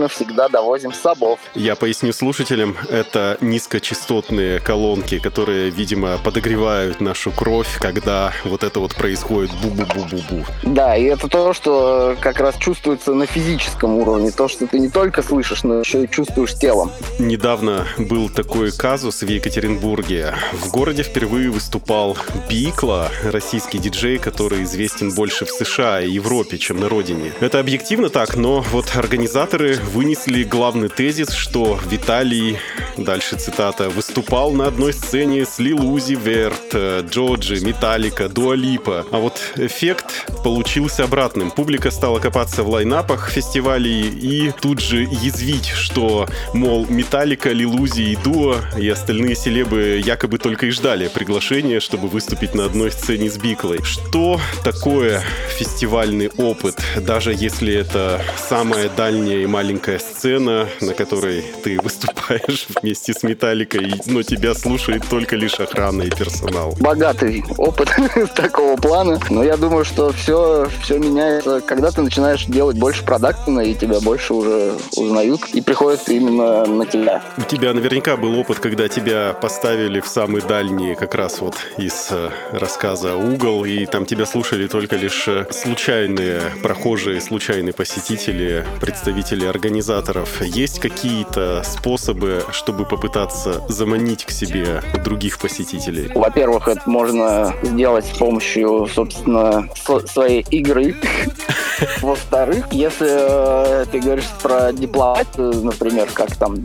всегда 0.07 0.49
довозим 0.49 0.93
сабов. 0.93 1.39
Я 1.55 1.75
поясню 1.75 2.13
слушателям, 2.13 2.75
это 2.89 3.37
низкочастотные 3.41 4.59
колонки, 4.59 5.19
которые, 5.19 5.69
видимо, 5.69 6.17
подогревают 6.23 7.01
нашу 7.01 7.31
кровь, 7.31 7.77
когда 7.79 8.33
вот 8.43 8.63
это 8.63 8.79
вот 8.79 8.95
происходит 8.95 9.51
бу-бу-бу-бу-бу. 9.63 10.45
Да, 10.63 10.95
и 10.95 11.03
это 11.03 11.27
то, 11.27 11.53
что 11.53 12.15
как 12.19 12.39
раз 12.39 12.55
чувствуется 12.57 13.13
на 13.13 13.25
физическом 13.25 13.95
уровне. 13.95 14.31
То, 14.31 14.47
что 14.47 14.67
ты 14.67 14.79
не 14.79 14.89
только 14.89 15.21
слышишь, 15.23 15.63
но 15.63 15.79
еще 15.79 16.03
и 16.03 16.09
чувствуешь 16.09 16.53
телом. 16.53 16.91
Недавно 17.19 17.87
был 17.97 18.29
такой 18.29 18.71
казус 18.71 19.21
в 19.21 19.27
Екатеринбурге. 19.27 20.35
В 20.53 20.71
городе 20.71 21.03
впервые 21.03 21.49
выступал 21.49 22.17
Бикла, 22.49 23.09
российский 23.23 23.77
диджей, 23.79 24.17
который 24.17 24.63
известен 24.63 25.13
больше 25.13 25.45
в 25.45 25.49
США 25.49 26.01
и 26.01 26.09
Европе, 26.09 26.57
чем 26.57 26.79
на 26.79 26.89
родине. 26.89 27.31
Это 27.39 27.59
объективно 27.59 28.09
так, 28.09 28.35
но 28.35 28.61
вот 28.71 28.95
организаторы 29.37 29.75
вынесли 29.93 30.43
главный 30.43 30.89
тезис, 30.89 31.31
что 31.31 31.79
Виталий, 31.91 32.57
дальше 32.97 33.35
цитата, 33.35 33.87
выступал 33.89 34.51
на 34.51 34.65
одной 34.65 34.93
сцене 34.93 35.45
с 35.45 35.59
Лил 35.59 35.85
Узи 35.85 36.15
Верт, 36.15 36.73
э, 36.73 37.03
Джоджи, 37.07 37.63
Металлика, 37.63 38.29
Дуалипа. 38.29 39.05
А 39.11 39.19
вот 39.19 39.39
эффект 39.55 40.25
получился 40.43 41.03
обратным. 41.03 41.51
Публика 41.51 41.91
стала 41.91 42.17
копаться 42.19 42.63
в 42.63 42.69
лайнапах 42.69 43.29
фестивалей 43.29 44.07
и 44.09 44.51
тут 44.59 44.79
же 44.79 45.03
язвить, 45.03 45.67
что, 45.67 46.27
мол, 46.53 46.87
Металлика, 46.89 47.51
Лил 47.51 47.79
Узи 47.79 48.13
и 48.13 48.15
Дуа 48.15 48.55
и 48.75 48.89
остальные 48.89 49.35
селебы 49.35 50.01
якобы 50.03 50.39
только 50.39 50.65
и 50.65 50.71
ждали 50.71 51.09
приглашения, 51.09 51.79
чтобы 51.79 52.07
выступить 52.07 52.55
на 52.55 52.65
одной 52.65 52.91
сцене 52.91 53.29
с 53.29 53.37
Биклой. 53.37 53.83
Что 53.83 54.41
такое 54.63 55.21
фестивальный 55.59 56.29
опыт, 56.37 56.81
даже 56.95 57.35
если 57.35 57.75
это 57.75 58.19
самая 58.49 58.89
дальняя 58.89 59.26
и 59.35 59.45
маленькая 59.45 59.99
сцена, 59.99 60.67
на 60.81 60.93
которой 60.93 61.43
ты 61.63 61.79
выступаешь 61.81 62.67
вместе 62.81 63.13
с 63.13 63.23
Металликой, 63.23 63.93
но 64.05 64.23
тебя 64.23 64.53
слушает 64.53 65.03
только 65.09 65.35
лишь 65.35 65.59
охрана 65.59 66.03
и 66.03 66.09
персонал. 66.09 66.75
Богатый 66.79 67.43
опыт 67.57 67.89
такого 68.35 68.75
плана. 68.77 69.19
Но 69.29 69.43
я 69.43 69.57
думаю, 69.57 69.85
что 69.85 70.11
все, 70.13 70.67
все 70.81 70.97
меняется, 70.97 71.61
когда 71.61 71.91
ты 71.91 72.01
начинаешь 72.01 72.45
делать 72.45 72.77
больше 72.77 73.03
продакшена, 73.03 73.63
и 73.63 73.73
тебя 73.73 73.99
больше 73.99 74.33
уже 74.33 74.73
узнают, 74.95 75.41
и 75.53 75.61
приходят 75.61 76.07
именно 76.09 76.65
на 76.65 76.85
тебя. 76.85 77.21
У 77.37 77.41
тебя 77.41 77.73
наверняка 77.73 78.17
был 78.17 78.37
опыт, 78.39 78.59
когда 78.59 78.87
тебя 78.87 79.33
поставили 79.33 79.99
в 79.99 80.07
самый 80.07 80.41
дальний, 80.41 80.95
как 80.95 81.15
раз 81.15 81.41
вот 81.41 81.55
из 81.77 82.07
э, 82.11 82.29
рассказа 82.51 83.15
угол, 83.15 83.65
и 83.65 83.85
там 83.85 84.05
тебя 84.05 84.25
слушали 84.25 84.67
только 84.67 84.95
лишь 84.95 85.27
э, 85.27 85.45
случайные 85.51 86.41
прохожие, 86.63 87.19
случайные 87.21 87.73
посетители, 87.73 88.65
представители 88.79 89.16
организаторов. 89.21 90.41
Есть 90.41 90.79
какие-то 90.79 91.63
способы, 91.65 92.43
чтобы 92.51 92.85
попытаться 92.85 93.63
заманить 93.67 94.25
к 94.25 94.31
себе 94.31 94.81
других 95.03 95.39
посетителей? 95.39 96.11
Во-первых, 96.13 96.67
это 96.67 96.81
можно 96.85 97.53
сделать 97.63 98.05
с 98.05 98.17
помощью, 98.17 98.87
собственно, 98.93 99.67
со- 99.75 100.05
своей 100.07 100.45
игры. 100.51 100.95
Во-вторых, 102.01 102.65
если 102.71 103.07
э, 103.09 103.85
ты 103.91 103.99
говоришь 103.99 104.29
про 104.41 104.71
дипломатию, 104.73 105.53
например, 105.63 106.07
как 106.13 106.35
там 106.35 106.55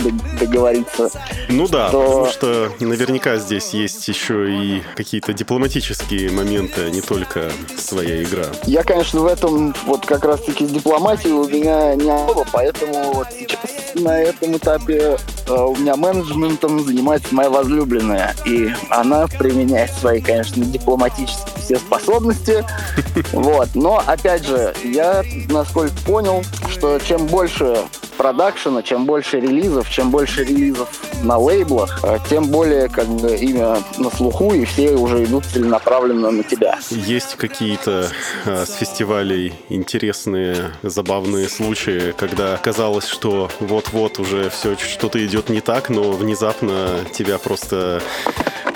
договориться, 0.40 1.10
Ну 1.48 1.68
да, 1.68 1.88
что- 1.88 2.00
потому 2.02 2.26
что 2.26 2.72
наверняка 2.80 3.36
здесь 3.36 3.70
есть 3.74 4.06
еще 4.08 4.50
и 4.50 4.82
какие-то 4.96 5.32
дипломатические 5.32 6.30
моменты, 6.30 6.90
не 6.90 7.00
только 7.02 7.50
своя 7.76 8.22
игра. 8.22 8.44
я, 8.66 8.82
конечно, 8.82 9.20
в 9.20 9.26
этом 9.26 9.74
вот 9.86 10.06
как 10.06 10.24
раз-таки 10.24 10.66
с 10.66 10.70
дипломатией 10.70 11.32
у 11.32 11.46
меня 11.46 11.94
не 11.94 12.10
особо, 12.10 12.41
поэтому 12.52 13.12
вот 13.12 13.28
сейчас 13.30 13.94
на 13.94 14.20
этом 14.20 14.56
этапе 14.56 15.16
э, 15.46 15.52
у 15.52 15.76
меня 15.76 15.96
менеджментом 15.96 16.80
занимается 16.80 17.34
моя 17.34 17.50
возлюбленная, 17.50 18.34
и 18.44 18.72
она 18.90 19.26
применяет 19.26 19.90
свои, 19.92 20.20
конечно, 20.20 20.64
дипломатические 20.64 21.52
все 21.58 21.76
способности, 21.76 22.64
вот. 23.32 23.68
Но, 23.74 24.02
опять 24.06 24.46
же, 24.46 24.74
я, 24.84 25.22
насколько 25.50 25.94
понял, 26.06 26.42
что 26.70 26.98
чем 26.98 27.26
больше 27.26 27.76
продакшена, 28.16 28.82
чем 28.82 29.04
больше 29.04 29.40
релизов, 29.40 29.90
чем 29.90 30.10
больше 30.10 30.44
релизов 30.44 30.88
на 31.22 31.38
лейблах, 31.38 32.00
э, 32.02 32.18
тем 32.28 32.48
более 32.48 32.88
как 32.88 33.06
бы 33.06 33.34
имя 33.36 33.78
на 33.98 34.10
слуху, 34.10 34.52
и 34.54 34.64
все 34.64 34.94
уже 34.94 35.24
идут 35.24 35.44
целенаправленно 35.46 36.30
на 36.30 36.42
тебя. 36.42 36.78
Есть 36.90 37.36
какие-то 37.36 38.08
а, 38.44 38.64
с 38.66 38.74
фестивалей 38.74 39.54
интересные, 39.68 40.72
забавные 40.82 41.48
случаи, 41.48 42.12
когда 42.16 42.56
казалось, 42.56 43.06
что 43.06 43.50
вот-вот 43.60 44.18
уже 44.18 44.50
все 44.50 44.76
что-то 44.76 45.24
идет 45.24 45.48
не 45.48 45.60
так, 45.60 45.88
но 45.88 46.12
внезапно 46.12 47.00
тебя 47.12 47.38
просто 47.38 48.02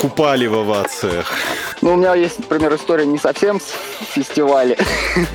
купали 0.00 0.46
в 0.46 0.54
овациях. 0.54 1.32
Ну, 1.80 1.94
у 1.94 1.96
меня 1.96 2.14
есть, 2.14 2.38
например, 2.38 2.74
история 2.74 3.06
не 3.06 3.18
совсем 3.18 3.60
с 3.60 3.74
фестиваля. 4.12 4.76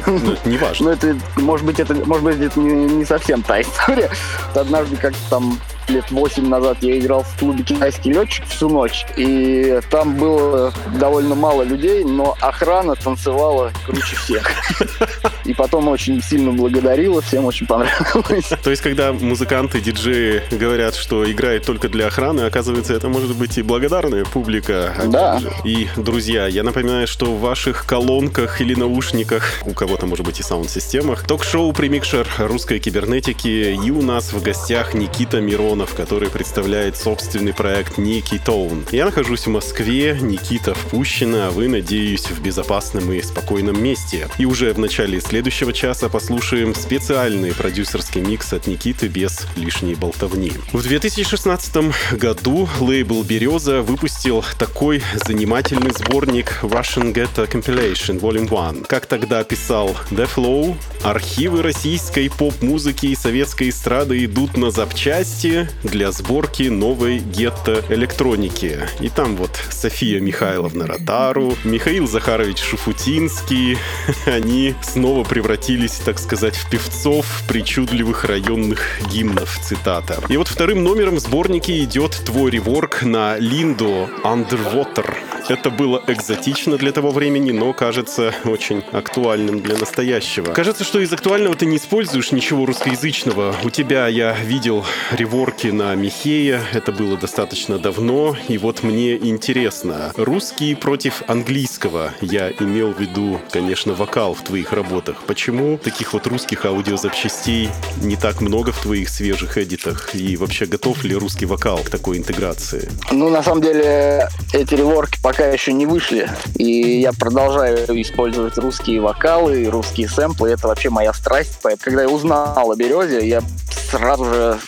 Ну, 0.06 0.34
это 0.34 0.50
не 0.50 0.58
важно. 0.58 0.86
Ну, 0.86 0.92
это, 0.92 1.16
может 1.38 1.66
быть, 1.66 1.80
это, 1.80 1.94
может 2.06 2.24
быть, 2.24 2.40
это 2.40 2.60
не, 2.60 2.86
не 2.86 3.06
совсем 3.06 3.42
та 3.42 3.62
история. 3.62 4.10
Однажды, 4.56 4.96
как 4.98 5.14
там 5.30 5.60
лет 5.92 6.10
8 6.10 6.48
назад 6.48 6.78
я 6.82 6.98
играл 6.98 7.24
в 7.24 7.38
клубе 7.38 7.64
«Китайский 7.64 8.14
летчик» 8.14 8.46
всю 8.46 8.70
ночь, 8.70 9.06
и 9.18 9.80
там 9.90 10.16
было 10.16 10.74
довольно 11.00 11.36
мало 11.36 11.64
людей, 11.64 12.04
но 12.04 12.36
охрана 12.40 12.96
танцевала 12.96 13.72
круче 13.86 14.16
всех. 14.16 14.50
И 15.52 15.54
потом 15.54 15.90
очень 15.90 16.24
сильно 16.24 16.54
благодарила, 16.54 17.22
всем 17.22 17.44
очень 17.44 17.68
понравилось. 17.68 18.46
То 18.64 18.70
есть, 18.70 18.82
когда 18.82 19.12
музыканты, 19.12 19.82
диджеи 19.82 20.44
говорят, 20.50 20.96
что 20.96 21.30
играет 21.30 21.66
только 21.66 21.90
для 21.90 22.08
охраны, 22.08 22.42
оказывается, 22.42 22.94
это 22.94 23.10
может 23.10 23.36
быть 23.36 23.58
и 23.58 23.62
благодарная 23.62 24.24
публика. 24.24 24.94
опять 24.96 25.12
Да. 25.12 25.40
же. 25.40 25.52
И, 25.66 25.90
друзья, 25.98 26.48
я 26.48 26.64
напоминаю, 26.64 27.06
что 27.06 27.26
в 27.26 27.42
ваших 27.42 27.86
колонках 27.86 28.62
или 28.62 28.76
наушниках, 28.76 29.44
у 29.66 29.74
кого-то, 29.74 30.06
может 30.06 30.26
быть, 30.26 30.40
и 30.40 30.44
саунд-системах, 30.44 31.28
ток-шоу 31.28 31.74
«Премикшер 31.74 32.26
русской 32.38 32.80
кибернетики», 32.80 33.78
и 33.86 33.92
у 33.92 34.02
нас 34.02 34.32
в 34.32 34.42
гостях 34.42 34.94
Никита 34.94 35.42
Миронов, 35.42 35.96
который 35.96 36.30
представляет 36.30 36.96
собственный 36.96 37.54
проект 37.54 37.98
Ники 37.98 38.40
Тоун. 38.46 38.86
Я 38.94 39.04
нахожусь 39.04 39.48
в 39.48 39.50
Москве, 39.50 40.18
Никита 40.22 40.74
в 40.74 40.86
Пущино, 40.86 41.48
а 41.48 41.52
вы, 41.52 41.68
надеюсь, 41.68 42.28
в 42.28 42.42
безопасном 42.42 43.12
и 43.12 43.22
спокойном 43.22 43.84
месте. 43.84 44.30
И 44.38 44.46
уже 44.46 44.72
в 44.72 44.80
начале 44.80 45.20
следующего 45.20 45.41
часа 45.50 46.10
послушаем 46.10 46.76
специальный 46.76 47.54
продюсерский 47.54 48.22
микс 48.22 48.54
от 48.54 48.68
Никиты 48.68 49.08
без 49.08 49.48
лишней 49.56 49.96
болтовни. 49.96 50.52
В 50.74 50.84
2016 50.84 52.18
году 52.18 52.70
лейбл 52.80 53.24
«Береза» 53.24 53.82
выпустил 53.82 54.44
такой 54.60 55.02
занимательный 55.26 55.92
сборник 55.92 56.60
Russian 56.62 57.14
Ghetto 57.14 57.50
Compilation 57.50 58.20
Volume 58.20 58.70
1. 58.70 58.84
Как 58.84 59.06
тогда 59.06 59.44
писал 59.44 59.96
The 60.12 60.30
Flow, 60.36 60.76
архивы 61.04 61.62
российской 61.62 62.30
поп-музыки 62.30 63.08
и 63.08 63.16
советской 63.16 63.70
эстрады 63.70 64.24
идут 64.26 64.58
на 64.58 64.70
запчасти 64.70 65.70
для 65.84 66.12
сборки 66.12 66.64
новой 66.64 67.20
гетто-электроники. 67.20 68.80
И 69.00 69.10
там 69.10 69.36
вот 69.38 69.52
София 69.72 70.20
Михайловна 70.20 70.86
Ротару, 70.86 71.56
Михаил 71.64 72.08
Захарович 72.08 72.60
Шуфутинский, 72.60 73.78
они 74.26 74.76
снова 74.84 75.21
превратились, 75.24 75.94
так 76.04 76.20
сказать, 76.20 76.56
в 76.56 76.70
певцов 76.70 77.26
причудливых 77.48 78.26
районных 78.26 78.82
гимнов, 79.12 79.60
цитата. 79.64 80.20
И 80.30 80.38
вот 80.38 80.48
вторым 80.48 80.84
номером 80.84 81.16
в 81.16 81.20
сборнике 81.20 81.84
идет 81.84 82.12
твой 82.26 82.52
реворк 82.52 83.04
на 83.04 83.38
Линду 83.38 84.10
Underwater. 84.24 85.16
Это 85.50 85.70
было 85.70 86.02
экзотично 86.08 86.78
для 86.78 86.92
того 86.92 87.12
времени, 87.12 87.52
но 87.52 87.74
кажется 87.74 88.34
очень 88.46 88.84
актуальным 88.92 89.60
для 89.60 89.78
настоящего. 89.78 90.54
Кажется, 90.54 90.84
что 90.84 91.00
из 91.00 91.12
актуального 91.12 91.56
ты 91.56 91.66
не 91.66 91.78
используешь 91.78 92.32
ничего 92.32 92.66
русскоязычного. 92.66 93.56
У 93.64 93.70
тебя 93.70 94.08
я 94.08 94.34
видел 94.34 94.86
реворки 95.12 95.68
на 95.68 95.94
Михея, 95.96 96.62
это 96.74 96.92
было 96.92 97.18
достаточно 97.18 97.80
давно, 97.80 98.36
и 98.48 98.58
вот 98.58 98.84
мне 98.84 99.18
интересно, 99.18 100.14
русский 100.16 100.76
против 100.76 101.24
английского, 101.28 102.14
я 102.22 102.52
имел 102.52 102.94
в 102.94 103.00
виду, 103.00 103.40
конечно, 103.52 103.94
вокал 103.94 104.34
в 104.34 104.44
твоих 104.44 104.74
работах. 104.74 105.24
Почему 105.28 105.78
таких 105.78 106.14
вот 106.14 106.28
русских 106.28 106.66
аудиозапчастей 106.66 107.70
не 108.02 108.16
так 108.16 108.42
много 108.42 108.72
в 108.72 108.82
твоих 108.82 109.10
свежих 109.10 109.58
эдитах? 109.58 110.16
И 110.16 110.38
вообще 110.38 110.66
готов 110.66 111.04
ли 111.04 111.16
русский 111.16 111.46
вокал 111.46 111.80
к 111.80 111.90
такой 111.90 112.18
интеграции? 112.18 112.90
Ну, 113.12 113.30
на 113.30 113.44
самом 113.44 113.62
деле, 113.62 114.28
эти 114.54 114.76
реворки 114.76 115.20
пока 115.32 115.48
еще 115.48 115.72
не 115.72 115.86
вышли. 115.86 116.30
И 116.58 117.00
я 117.00 117.14
продолжаю 117.14 117.78
использовать 118.02 118.58
русские 118.58 119.00
вокалы 119.00 119.64
и 119.64 119.68
русские 119.68 120.10
сэмплы. 120.10 120.50
Это 120.50 120.68
вообще 120.68 120.90
моя 120.90 121.14
страсть. 121.14 121.58
Поэтому, 121.64 121.86
когда 121.86 122.02
я 122.02 122.10
узнал 122.10 122.70
о 122.70 122.76
«Березе», 122.76 123.26
я 123.26 123.42
сразу 123.90 124.26
же 124.26 124.60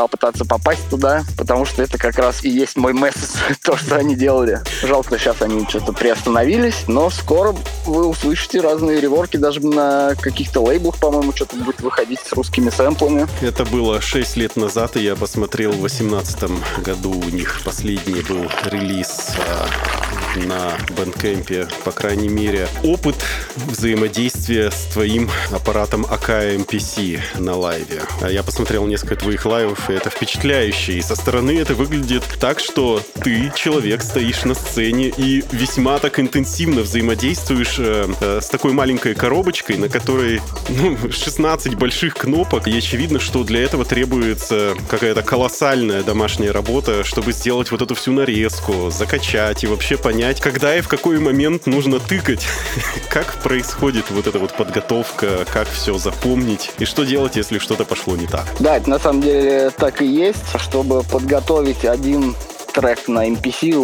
стал 0.00 0.08
пытаться 0.08 0.46
попасть 0.46 0.88
туда, 0.88 1.24
потому 1.36 1.66
что 1.66 1.82
это 1.82 1.98
как 1.98 2.16
раз 2.16 2.42
и 2.42 2.48
есть 2.48 2.78
мой 2.78 2.94
месседж, 2.94 3.36
то, 3.62 3.76
что 3.76 3.96
они 3.96 4.14
делали. 4.14 4.60
Жалко, 4.82 5.18
сейчас 5.18 5.42
они 5.42 5.66
что-то 5.68 5.92
приостановились, 5.92 6.84
но 6.86 7.10
скоро 7.10 7.54
вы 7.84 8.06
услышите 8.06 8.60
разные 8.60 8.98
реворки, 8.98 9.36
даже 9.36 9.60
на 9.60 10.14
каких-то 10.18 10.62
лейблах, 10.62 10.98
по-моему, 10.98 11.32
что-то 11.36 11.56
будет 11.56 11.82
выходить 11.82 12.20
с 12.20 12.32
русскими 12.32 12.70
сэмплами. 12.70 13.26
Это 13.42 13.66
было 13.66 14.00
6 14.00 14.36
лет 14.36 14.56
назад, 14.56 14.96
и 14.96 15.02
я 15.02 15.16
посмотрел 15.16 15.72
в 15.72 15.80
2018 15.80 16.82
году 16.82 17.10
у 17.10 17.28
них 17.28 17.60
последний 17.62 18.22
был 18.22 18.50
релиз 18.70 19.32
а, 19.46 19.66
на 20.36 20.72
Bandcamp 20.96 21.54
е, 21.54 21.68
по 21.84 21.90
крайней 21.90 22.28
мере. 22.28 22.68
Опыт 22.82 23.16
взаимодействия 23.56 24.70
с 24.70 24.92
твоим 24.92 25.28
аппаратом 25.50 26.06
Akai 26.06 26.64
MPC 26.64 27.20
на 27.38 27.54
лайве. 27.54 28.02
А 28.22 28.30
Я 28.30 28.42
посмотрел 28.42 28.86
несколько 28.86 29.16
твоих 29.16 29.44
лайвов, 29.44 29.89
и 29.90 29.94
это 29.94 30.10
впечатляюще. 30.10 30.94
И 30.94 31.02
со 31.02 31.16
стороны 31.16 31.58
это 31.58 31.74
выглядит 31.74 32.24
так, 32.40 32.60
что 32.60 33.02
ты, 33.22 33.52
человек, 33.54 34.02
стоишь 34.02 34.44
на 34.44 34.54
сцене 34.54 35.12
и 35.16 35.42
весьма 35.52 35.98
так 35.98 36.18
интенсивно 36.18 36.82
взаимодействуешь 36.82 37.76
э, 37.78 38.06
э, 38.20 38.40
с 38.40 38.48
такой 38.48 38.72
маленькой 38.72 39.14
коробочкой, 39.14 39.76
на 39.76 39.88
которой 39.88 40.40
ну, 40.68 40.96
16 41.10 41.74
больших 41.74 42.14
кнопок. 42.14 42.68
И 42.68 42.76
очевидно, 42.76 43.20
что 43.20 43.44
для 43.44 43.62
этого 43.62 43.84
требуется 43.84 44.74
какая-то 44.88 45.22
колоссальная 45.22 46.02
домашняя 46.02 46.52
работа, 46.52 47.04
чтобы 47.04 47.32
сделать 47.32 47.70
вот 47.70 47.82
эту 47.82 47.94
всю 47.94 48.12
нарезку, 48.12 48.90
закачать 48.90 49.64
и 49.64 49.66
вообще 49.66 49.96
понять, 49.96 50.40
когда 50.40 50.76
и 50.76 50.80
в 50.80 50.88
какой 50.88 51.18
момент 51.18 51.66
нужно 51.66 52.00
тыкать. 52.00 52.46
Как 53.10 53.42
происходит 53.42 54.10
вот 54.10 54.26
эта 54.26 54.38
вот 54.38 54.56
подготовка, 54.56 55.44
как 55.52 55.68
все 55.68 55.98
запомнить 55.98 56.70
и 56.78 56.84
что 56.84 57.04
делать, 57.04 57.36
если 57.36 57.58
что-то 57.58 57.84
пошло 57.84 58.16
не 58.16 58.26
так. 58.26 58.46
Да, 58.60 58.76
это 58.76 58.88
на 58.88 58.98
самом 58.98 59.20
деле 59.22 59.69
так 59.76 60.02
и 60.02 60.06
есть. 60.06 60.44
Чтобы 60.58 61.02
подготовить 61.02 61.84
один 61.84 62.34
трек 62.72 63.08
на 63.08 63.28
MPC, 63.28 63.74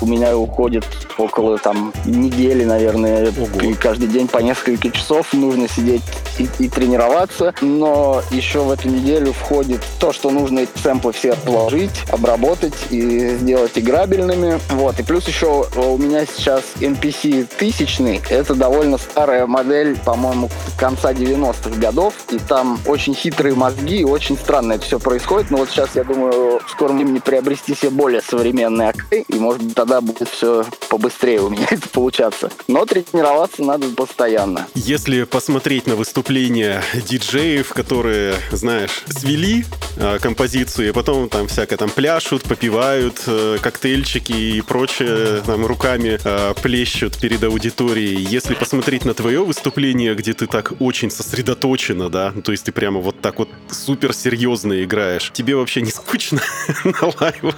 у- 0.00 0.10
меня 0.10 0.36
уходит 0.36 0.84
около 1.18 1.56
там 1.58 1.92
недели, 2.04 2.64
наверное, 2.64 3.28
Ого. 3.28 3.60
и 3.62 3.74
каждый 3.74 4.08
день 4.08 4.26
по 4.26 4.38
несколько 4.38 4.90
часов 4.90 5.32
нужно 5.32 5.68
сидеть 5.68 6.02
и, 6.38 6.48
и 6.58 6.68
тренироваться. 6.68 7.54
Но 7.60 8.22
еще 8.32 8.60
в 8.62 8.70
эту 8.72 8.88
неделю 8.88 9.32
входит 9.32 9.80
то, 10.00 10.12
что 10.12 10.30
нужно 10.30 10.60
эти 10.60 10.76
сэмплы 10.82 11.12
все 11.12 11.32
отложить, 11.32 11.92
обработать 12.10 12.74
и 12.90 13.36
сделать 13.36 13.72
играбельными. 13.76 14.58
Вот. 14.70 14.98
И 14.98 15.02
плюс 15.04 15.28
еще 15.28 15.66
у 15.76 15.96
меня 15.96 16.24
сейчас 16.26 16.62
NPC 16.80 17.46
тысячный. 17.56 18.20
Это 18.28 18.54
довольно 18.54 18.98
старая 18.98 19.46
модель, 19.46 19.96
по-моему, 20.04 20.50
конца 20.76 21.12
90-х 21.12 21.78
годов. 21.80 22.14
И 22.32 22.38
там 22.38 22.80
очень 22.86 23.14
хитрые 23.14 23.54
мозги, 23.54 23.98
и 24.00 24.04
очень 24.04 24.36
странно 24.36 24.72
это 24.74 24.84
все 24.84 24.98
происходит. 24.98 25.50
Но 25.50 25.58
вот 25.58 25.70
сейчас, 25.70 25.90
я 25.94 26.02
думаю, 26.04 26.60
в 26.66 26.70
скором 26.70 26.96
времени 26.96 27.18
приобрести 27.20 27.74
себе 27.74 27.90
более 27.90 28.22
современный 28.22 28.88
АК, 28.88 29.04
и, 29.12 29.34
может 29.38 29.62
быть, 29.62 29.74
тогда 29.74 29.89
будет 30.00 30.28
все 30.28 30.64
побыстрее 30.88 31.40
у 31.40 31.48
меня 31.50 31.66
это 31.70 31.88
получаться. 31.88 32.50
Но 32.68 32.84
тренироваться 32.84 33.62
надо 33.62 33.88
постоянно. 33.88 34.68
Если 34.74 35.24
посмотреть 35.24 35.86
на 35.86 35.96
выступления 35.96 36.82
диджеев, 36.94 37.70
которые, 37.70 38.34
знаешь, 38.52 39.02
свели 39.08 39.64
э, 39.96 40.18
композицию, 40.20 40.90
и 40.90 40.92
потом 40.92 41.28
там 41.28 41.48
всякое 41.48 41.76
там 41.76 41.90
пляшут, 41.90 42.42
попивают 42.42 43.22
э, 43.26 43.58
коктейльчики 43.60 44.32
и 44.32 44.60
прочее, 44.60 45.42
там 45.44 45.66
руками 45.66 46.18
э, 46.22 46.54
плещут 46.62 47.18
перед 47.18 47.42
аудиторией. 47.42 48.22
Если 48.22 48.54
посмотреть 48.54 49.04
на 49.04 49.14
твое 49.14 49.44
выступление, 49.44 50.14
где 50.14 50.34
ты 50.34 50.46
так 50.46 50.74
очень 50.80 51.10
сосредоточена, 51.10 52.10
да, 52.10 52.32
ну, 52.34 52.42
то 52.42 52.52
есть 52.52 52.64
ты 52.64 52.72
прямо 52.72 53.00
вот 53.00 53.20
так 53.20 53.38
вот 53.38 53.48
супер 53.70 54.12
серьезно 54.12 54.84
играешь, 54.84 55.30
тебе 55.32 55.56
вообще 55.56 55.80
не 55.80 55.90
скучно 55.90 56.40
на 56.84 57.12
лайвах? 57.20 57.56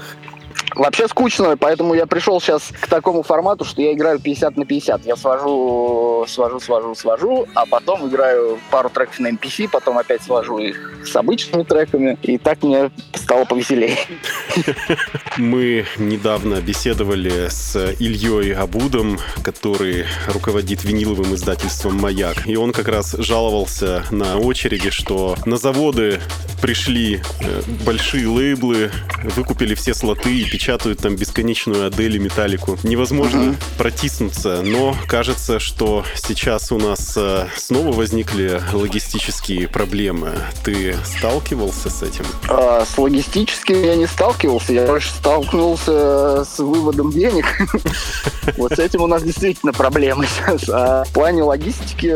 Вообще 0.74 1.08
скучно, 1.08 1.56
поэтому 1.56 1.94
я 1.94 2.06
пришел 2.06 2.40
сейчас 2.40 2.72
к 2.80 2.86
такому 2.86 3.22
формату, 3.22 3.64
что 3.64 3.82
я 3.82 3.92
играю 3.92 4.18
50 4.18 4.56
на 4.56 4.64
50. 4.64 5.06
Я 5.06 5.16
свожу, 5.16 6.24
свожу, 6.28 6.60
свожу, 6.60 6.94
свожу, 6.94 7.46
а 7.54 7.66
потом 7.66 8.08
играю 8.08 8.58
пару 8.70 8.88
треков 8.88 9.18
на 9.18 9.28
MPC, 9.28 9.68
потом 9.70 9.98
опять 9.98 10.22
свожу 10.22 10.58
их 10.58 10.92
с 11.04 11.14
обычными 11.16 11.64
треками, 11.64 12.18
и 12.22 12.38
так 12.38 12.62
мне 12.62 12.90
стало 13.14 13.44
повеселее. 13.44 13.98
Мы 15.36 15.86
недавно 15.98 16.60
беседовали 16.60 17.48
с 17.48 17.76
Ильей 17.98 18.54
Абудом, 18.54 19.18
который 19.42 20.06
руководит 20.28 20.84
виниловым 20.84 21.34
издательством 21.34 21.96
«Маяк». 21.96 22.46
И 22.46 22.56
он 22.56 22.72
как 22.72 22.88
раз 22.88 23.14
жаловался 23.18 24.04
на 24.10 24.38
очереди, 24.38 24.90
что 24.90 25.36
на 25.44 25.56
заводы 25.56 26.20
пришли 26.60 27.20
э, 27.40 27.62
большие 27.84 28.26
лейблы, 28.28 28.90
выкупили 29.24 29.74
все 29.74 29.94
слоты 29.94 30.40
и 30.40 30.44
печатают 30.62 31.00
там 31.00 31.16
бесконечную 31.16 31.88
Адель 31.88 32.14
и 32.14 32.18
Металлику. 32.20 32.78
Невозможно 32.84 33.56
протиснуться, 33.78 34.62
но 34.62 34.94
кажется, 35.08 35.58
что 35.58 36.04
сейчас 36.14 36.70
у 36.70 36.78
нас 36.78 37.14
э, 37.16 37.48
снова 37.56 37.90
возникли 37.90 38.62
логистические 38.72 39.66
проблемы. 39.66 40.34
Ты 40.62 40.94
сталкивался 41.04 41.90
с 41.90 42.04
этим? 42.04 42.24
А 42.48 42.84
с 42.84 42.96
логистическим 42.96 43.82
я 43.82 43.96
не 43.96 44.06
сталкивался, 44.06 44.72
я 44.72 44.86
больше 44.86 45.10
столкнулся 45.10 46.44
с 46.44 46.60
выводом 46.60 47.10
денег. 47.10 47.44
Вот 48.56 48.72
с 48.72 48.78
этим 48.78 49.02
у 49.02 49.06
нас 49.06 49.22
действительно 49.22 49.72
проблемы 49.72 50.26
сейчас. 50.26 50.68
А 50.68 51.04
в 51.04 51.12
плане 51.12 51.42
логистики 51.42 52.14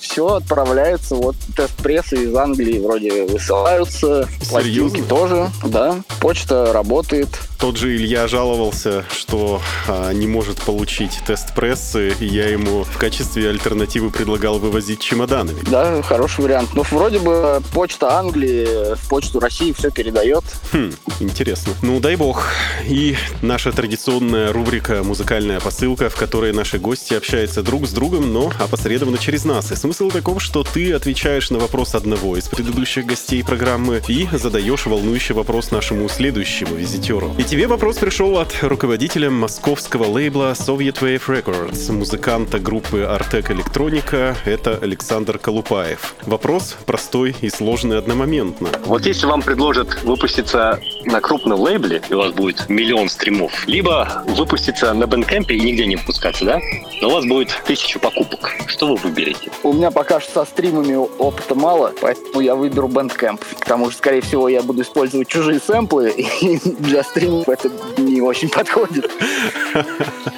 все 0.00 0.34
отправляется, 0.34 1.14
вот 1.14 1.36
тест-прессы 1.56 2.24
из 2.24 2.34
Англии 2.34 2.80
вроде 2.80 3.26
высылаются, 3.26 4.28
пластинки 4.50 5.02
тоже, 5.02 5.50
да. 5.64 6.00
Почта 6.20 6.72
работает. 6.72 7.28
Тот 7.58 7.76
же 7.76 7.96
Илья 7.96 8.28
жаловался, 8.28 9.04
что 9.10 9.60
а, 9.88 10.12
не 10.12 10.28
может 10.28 10.62
получить 10.62 11.18
тест 11.26 11.54
прессы, 11.56 12.14
и 12.20 12.24
я 12.24 12.48
ему 12.48 12.84
в 12.84 12.98
качестве 12.98 13.50
альтернативы 13.50 14.10
предлагал 14.10 14.60
вывозить 14.60 15.00
чемоданами. 15.00 15.60
Да, 15.68 16.00
хороший 16.02 16.42
вариант. 16.44 16.70
Ну, 16.74 16.84
вроде 16.88 17.18
бы 17.18 17.60
почта 17.72 18.16
Англии 18.16 18.94
в 18.94 19.08
почту 19.08 19.40
России 19.40 19.72
все 19.72 19.90
передает. 19.90 20.44
Хм, 20.72 20.92
интересно. 21.18 21.72
Ну, 21.82 21.98
дай 21.98 22.14
бог. 22.14 22.46
И 22.86 23.16
наша 23.42 23.72
традиционная 23.72 24.52
рубрика 24.52 25.02
«Музыкальная 25.02 25.58
посылка», 25.58 26.10
в 26.10 26.14
которой 26.14 26.52
наши 26.52 26.78
гости 26.78 27.14
общаются 27.14 27.64
друг 27.64 27.88
с 27.88 27.90
другом, 27.90 28.32
но 28.32 28.52
опосредованно 28.60 29.18
через 29.18 29.44
нас. 29.44 29.72
И 29.72 29.74
смысл 29.74 30.10
таков, 30.10 30.40
что 30.40 30.62
ты 30.62 30.92
отвечаешь 30.92 31.50
на 31.50 31.58
вопрос 31.58 31.96
одного 31.96 32.36
из 32.36 32.44
предыдущих 32.48 33.04
гостей 33.04 33.42
программы 33.42 34.00
и 34.06 34.28
задаешь 34.30 34.86
волнующий 34.86 35.34
вопрос 35.34 35.72
нашему 35.72 36.08
следующему 36.08 36.76
визитеру. 36.76 37.34
И 37.36 37.47
тебе 37.48 37.66
вопрос 37.66 37.96
пришел 37.96 38.36
от 38.38 38.54
руководителя 38.60 39.30
московского 39.30 40.04
лейбла 40.04 40.52
Soviet 40.52 41.00
Wave 41.00 41.22
Records, 41.28 41.90
музыканта 41.90 42.58
группы 42.58 43.04
Артек 43.04 43.50
Электроника, 43.50 44.36
это 44.44 44.76
Александр 44.76 45.38
Колупаев. 45.38 46.14
Вопрос 46.26 46.76
простой 46.84 47.34
и 47.40 47.48
сложный 47.48 47.96
одномоментно. 47.96 48.68
Вот 48.84 49.06
если 49.06 49.24
вам 49.24 49.40
предложат 49.40 50.02
выпуститься 50.02 50.78
на 51.06 51.22
крупном 51.22 51.58
лейбле, 51.60 52.02
и 52.10 52.12
у 52.12 52.18
вас 52.18 52.32
будет 52.32 52.68
миллион 52.68 53.08
стримов, 53.08 53.66
либо 53.66 54.24
выпуститься 54.26 54.92
на 54.92 55.06
бэндкэмпе 55.06 55.54
и 55.54 55.60
нигде 55.60 55.86
не 55.86 55.96
выпускаться, 55.96 56.44
да? 56.44 56.60
Но 57.00 57.08
у 57.08 57.12
вас 57.12 57.24
будет 57.24 57.48
тысячу 57.66 57.98
покупок. 57.98 58.52
Что 58.66 58.88
вы 58.88 58.96
выберете? 58.96 59.50
У 59.62 59.72
меня 59.72 59.90
пока 59.90 60.20
что 60.20 60.44
со 60.44 60.50
стримами 60.50 60.96
опыта 60.96 61.54
мало, 61.54 61.94
поэтому 61.98 62.40
я 62.40 62.54
выберу 62.54 62.88
Bandcamp. 62.88 63.40
К 63.58 63.64
тому 63.64 63.90
же, 63.90 63.96
скорее 63.96 64.20
всего, 64.20 64.50
я 64.50 64.60
буду 64.60 64.82
использовать 64.82 65.28
чужие 65.28 65.60
сэмплы, 65.60 66.12
для 66.78 67.02
стриминга 67.02 67.37
ну, 67.46 67.52
это 67.52 67.70
не 67.98 68.20
очень 68.20 68.48
подходит. 68.48 69.10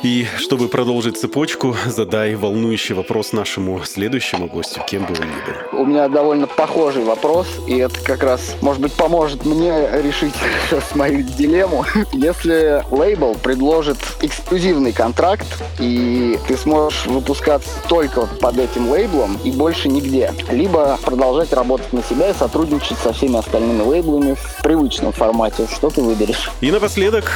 И 0.02 0.26
чтобы 0.38 0.68
продолжить 0.68 1.18
цепочку, 1.18 1.76
задай 1.86 2.34
волнующий 2.34 2.94
вопрос 2.94 3.32
нашему 3.32 3.82
следующему 3.84 4.48
гостю, 4.48 4.80
кем 4.86 5.04
бы 5.04 5.14
он 5.14 5.26
ни 5.26 5.76
был. 5.76 5.80
У 5.80 5.86
меня 5.86 6.08
довольно 6.08 6.46
похожий 6.46 7.04
вопрос, 7.04 7.46
и 7.66 7.76
это 7.78 7.98
как 8.00 8.22
раз, 8.22 8.56
может 8.60 8.82
быть, 8.82 8.92
поможет 8.92 9.44
мне 9.44 9.72
решить 10.02 10.34
сейчас 10.68 10.84
мою 10.94 11.22
дилемму. 11.22 11.84
Если 12.12 12.84
лейбл 12.90 13.34
предложит 13.34 13.98
эксклюзивный 14.22 14.92
контракт, 14.92 15.46
и 15.78 16.38
ты 16.48 16.56
сможешь 16.56 17.06
выпускаться 17.06 17.70
только 17.88 18.26
под 18.40 18.58
этим 18.58 18.90
лейблом 18.90 19.38
и 19.44 19.50
больше 19.50 19.88
нигде, 19.88 20.32
либо 20.50 20.98
продолжать 21.04 21.52
работать 21.52 21.92
на 21.92 22.02
себя 22.02 22.30
и 22.30 22.34
сотрудничать 22.34 22.98
со 22.98 23.12
всеми 23.12 23.38
остальными 23.38 23.82
лейблами 23.82 24.34
в 24.34 24.62
привычном 24.62 25.12
формате, 25.12 25.66
что 25.72 25.90
ты 25.90 26.02
выберешь? 26.02 26.50
И 26.60 26.70
напоследок 26.90 27.30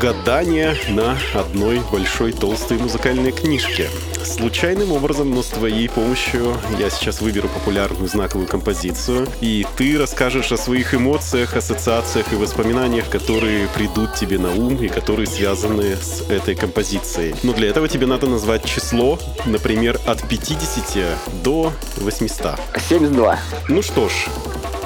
гадание 0.00 0.76
на 0.88 1.16
одной 1.34 1.80
большой 1.92 2.32
толстой 2.32 2.78
музыкальной 2.78 3.30
книжке. 3.30 3.88
Случайным 4.24 4.90
образом, 4.90 5.30
но 5.30 5.42
с 5.42 5.48
твоей 5.48 5.88
помощью 5.88 6.56
я 6.80 6.90
сейчас 6.90 7.20
выберу 7.20 7.48
популярную 7.48 8.08
знаковую 8.08 8.48
композицию, 8.48 9.28
и 9.40 9.64
ты 9.76 9.96
расскажешь 9.96 10.50
о 10.50 10.56
своих 10.56 10.94
эмоциях, 10.94 11.56
ассоциациях 11.56 12.32
и 12.32 12.36
воспоминаниях, 12.36 13.08
которые 13.08 13.68
придут 13.68 14.14
тебе 14.16 14.38
на 14.38 14.50
ум 14.50 14.74
и 14.82 14.88
которые 14.88 15.28
связаны 15.28 15.94
с 15.94 16.22
этой 16.28 16.56
композицией. 16.56 17.36
Но 17.44 17.52
для 17.52 17.68
этого 17.68 17.86
тебе 17.86 18.06
надо 18.06 18.26
назвать 18.26 18.64
число, 18.64 19.16
например, 19.46 20.00
от 20.06 20.26
50 20.28 21.42
до 21.44 21.72
800. 21.98 22.58
72. 22.88 23.38
Ну 23.68 23.82
что 23.82 24.08
ж, 24.08 24.12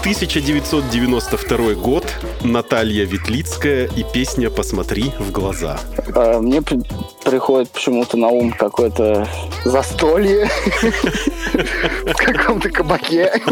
1992 0.07 1.75
год, 1.75 2.05
Наталья 2.45 3.05
Ветлицкая 3.05 3.89
и 3.97 4.05
песня 4.05 4.51
«Посмотри 4.51 5.11
в 5.19 5.33
глаза». 5.33 5.81
А, 6.15 6.39
Мне 6.41 6.63
при- 6.63 6.81
приходит 7.25 7.71
почему-то 7.71 8.17
на 8.17 8.29
ум 8.29 8.53
какое-то 8.53 9.27
застолье 9.65 10.49
в 12.07 12.15
каком-то 12.15 12.71
кабаке. 12.71 13.43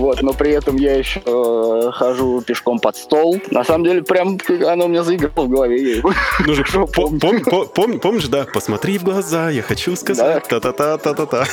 Вот, 0.00 0.22
но 0.22 0.32
при 0.32 0.52
этом 0.52 0.76
я 0.76 0.94
еще 0.96 1.20
э, 1.26 1.90
хожу 1.92 2.40
пешком 2.40 2.78
под 2.78 2.96
стол. 2.96 3.38
На 3.50 3.64
самом 3.64 3.84
деле, 3.84 4.02
прям 4.02 4.38
оно 4.66 4.86
у 4.86 4.88
меня 4.88 5.02
заиграло 5.02 5.44
в 5.46 5.48
голове. 5.48 6.02
Ну 6.46 6.54
же, 6.54 6.62
пом- 6.62 7.18
пом- 7.18 7.98
помнишь, 7.98 8.26
да? 8.28 8.46
Посмотри 8.52 8.96
в 8.98 9.04
глаза, 9.04 9.50
я 9.50 9.60
хочу 9.62 9.94
сказать. 9.96 10.48
Та-та-та, 10.48 10.96
та-та-та. 10.96 11.44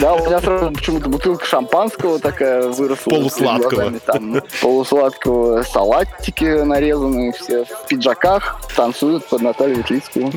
Да, 0.00 0.14
у 0.14 0.24
меня 0.24 0.40
сразу 0.40 0.70
почему-то 0.70 1.08
бутылка 1.08 1.44
шампанского 1.44 2.20
такая 2.20 2.68
выросла. 2.68 3.10
Полусладкого. 3.10 3.70
глазами. 3.70 4.00
Там 4.06 4.42
полусладкого, 4.62 5.62
салатики 5.64 6.44
нарезанные 6.62 7.32
все 7.32 7.64
в 7.64 7.86
пиджаках, 7.88 8.60
танцуют 8.76 9.26
под 9.26 9.42
Наталью 9.42 9.78
Ветлицкую. 9.78 10.30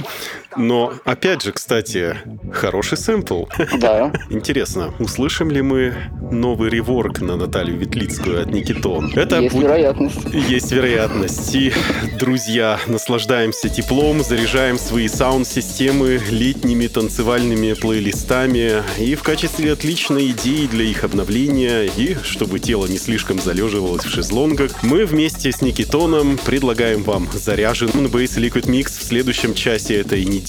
Но, 0.57 0.93
опять 1.05 1.43
же, 1.43 1.51
кстати, 1.51 2.15
хороший 2.51 2.97
сэмпл. 2.97 3.45
Да. 3.79 4.11
Интересно, 4.29 4.93
услышим 4.99 5.51
ли 5.51 5.61
мы 5.61 5.93
новый 6.31 6.69
реворк 6.69 7.21
на 7.21 7.35
Наталью 7.35 7.77
Ветлицкую 7.77 8.41
от 8.41 8.51
Никитон? 8.51 9.11
Это 9.15 9.39
Есть 9.39 9.53
будет- 9.55 9.65
вероятность. 9.67 10.19
Есть 10.33 10.71
вероятность. 10.71 11.55
И, 11.55 11.71
друзья, 12.19 12.79
наслаждаемся 12.87 13.69
теплом, 13.69 14.23
заряжаем 14.23 14.77
свои 14.79 15.07
саунд-системы 15.07 16.19
летними 16.29 16.87
танцевальными 16.87 17.73
плейлистами. 17.73 18.83
И 18.99 19.15
в 19.15 19.23
качестве 19.23 19.73
отличной 19.73 20.31
идеи 20.31 20.65
для 20.67 20.85
их 20.85 21.03
обновления, 21.03 21.83
и 21.85 22.15
чтобы 22.23 22.59
тело 22.59 22.87
не 22.87 22.97
слишком 22.97 23.39
залеживалось 23.39 24.03
в 24.03 24.09
шезлонгах, 24.13 24.71
мы 24.83 25.05
вместе 25.05 25.51
с 25.51 25.61
Никитоном 25.61 26.37
предлагаем 26.43 27.03
вам 27.03 27.27
заряженный 27.33 28.09
Bass 28.09 28.37
Liquid 28.37 28.65
Mix 28.65 28.99
в 28.99 29.03
следующем 29.03 29.53
часе 29.53 29.99
этой 30.01 30.25
недели. 30.25 30.39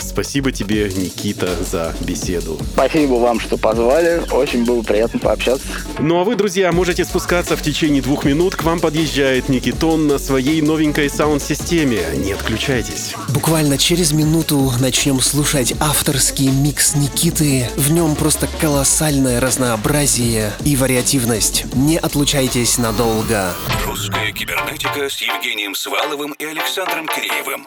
Спасибо 0.00 0.52
тебе, 0.52 0.84
Никита, 0.84 1.48
за 1.64 1.92
беседу. 2.00 2.58
Спасибо 2.74 3.14
вам, 3.14 3.40
что 3.40 3.56
позвали. 3.56 4.22
Очень 4.30 4.64
было 4.64 4.82
приятно 4.82 5.18
пообщаться. 5.18 5.66
Ну 5.98 6.20
а 6.20 6.24
вы, 6.24 6.36
друзья, 6.36 6.70
можете 6.70 7.04
спускаться 7.04 7.56
в 7.56 7.62
течение 7.62 8.00
двух 8.00 8.24
минут. 8.24 8.54
К 8.54 8.62
вам 8.62 8.78
подъезжает 8.78 9.48
Никитон 9.48 10.06
на 10.06 10.18
своей 10.18 10.62
новенькой 10.62 11.10
саунд-системе. 11.10 12.02
Не 12.14 12.32
отключайтесь. 12.32 13.14
Буквально 13.34 13.78
через 13.78 14.12
минуту 14.12 14.72
начнем 14.80 15.20
слушать 15.20 15.74
авторский 15.80 16.50
микс 16.50 16.94
Никиты. 16.94 17.68
В 17.76 17.90
нем 17.90 18.14
просто 18.14 18.48
колоссальное 18.60 19.40
разнообразие 19.40 20.52
и 20.64 20.76
вариативность. 20.76 21.64
Не 21.74 21.98
отлучайтесь 21.98 22.78
надолго. 22.78 23.52
Русская 23.84 24.30
кибернетика 24.32 25.08
с 25.08 25.20
Евгением 25.20 25.74
Сваловым 25.74 26.32
и 26.32 26.44
Александром 26.44 27.08
Киреевым 27.08 27.66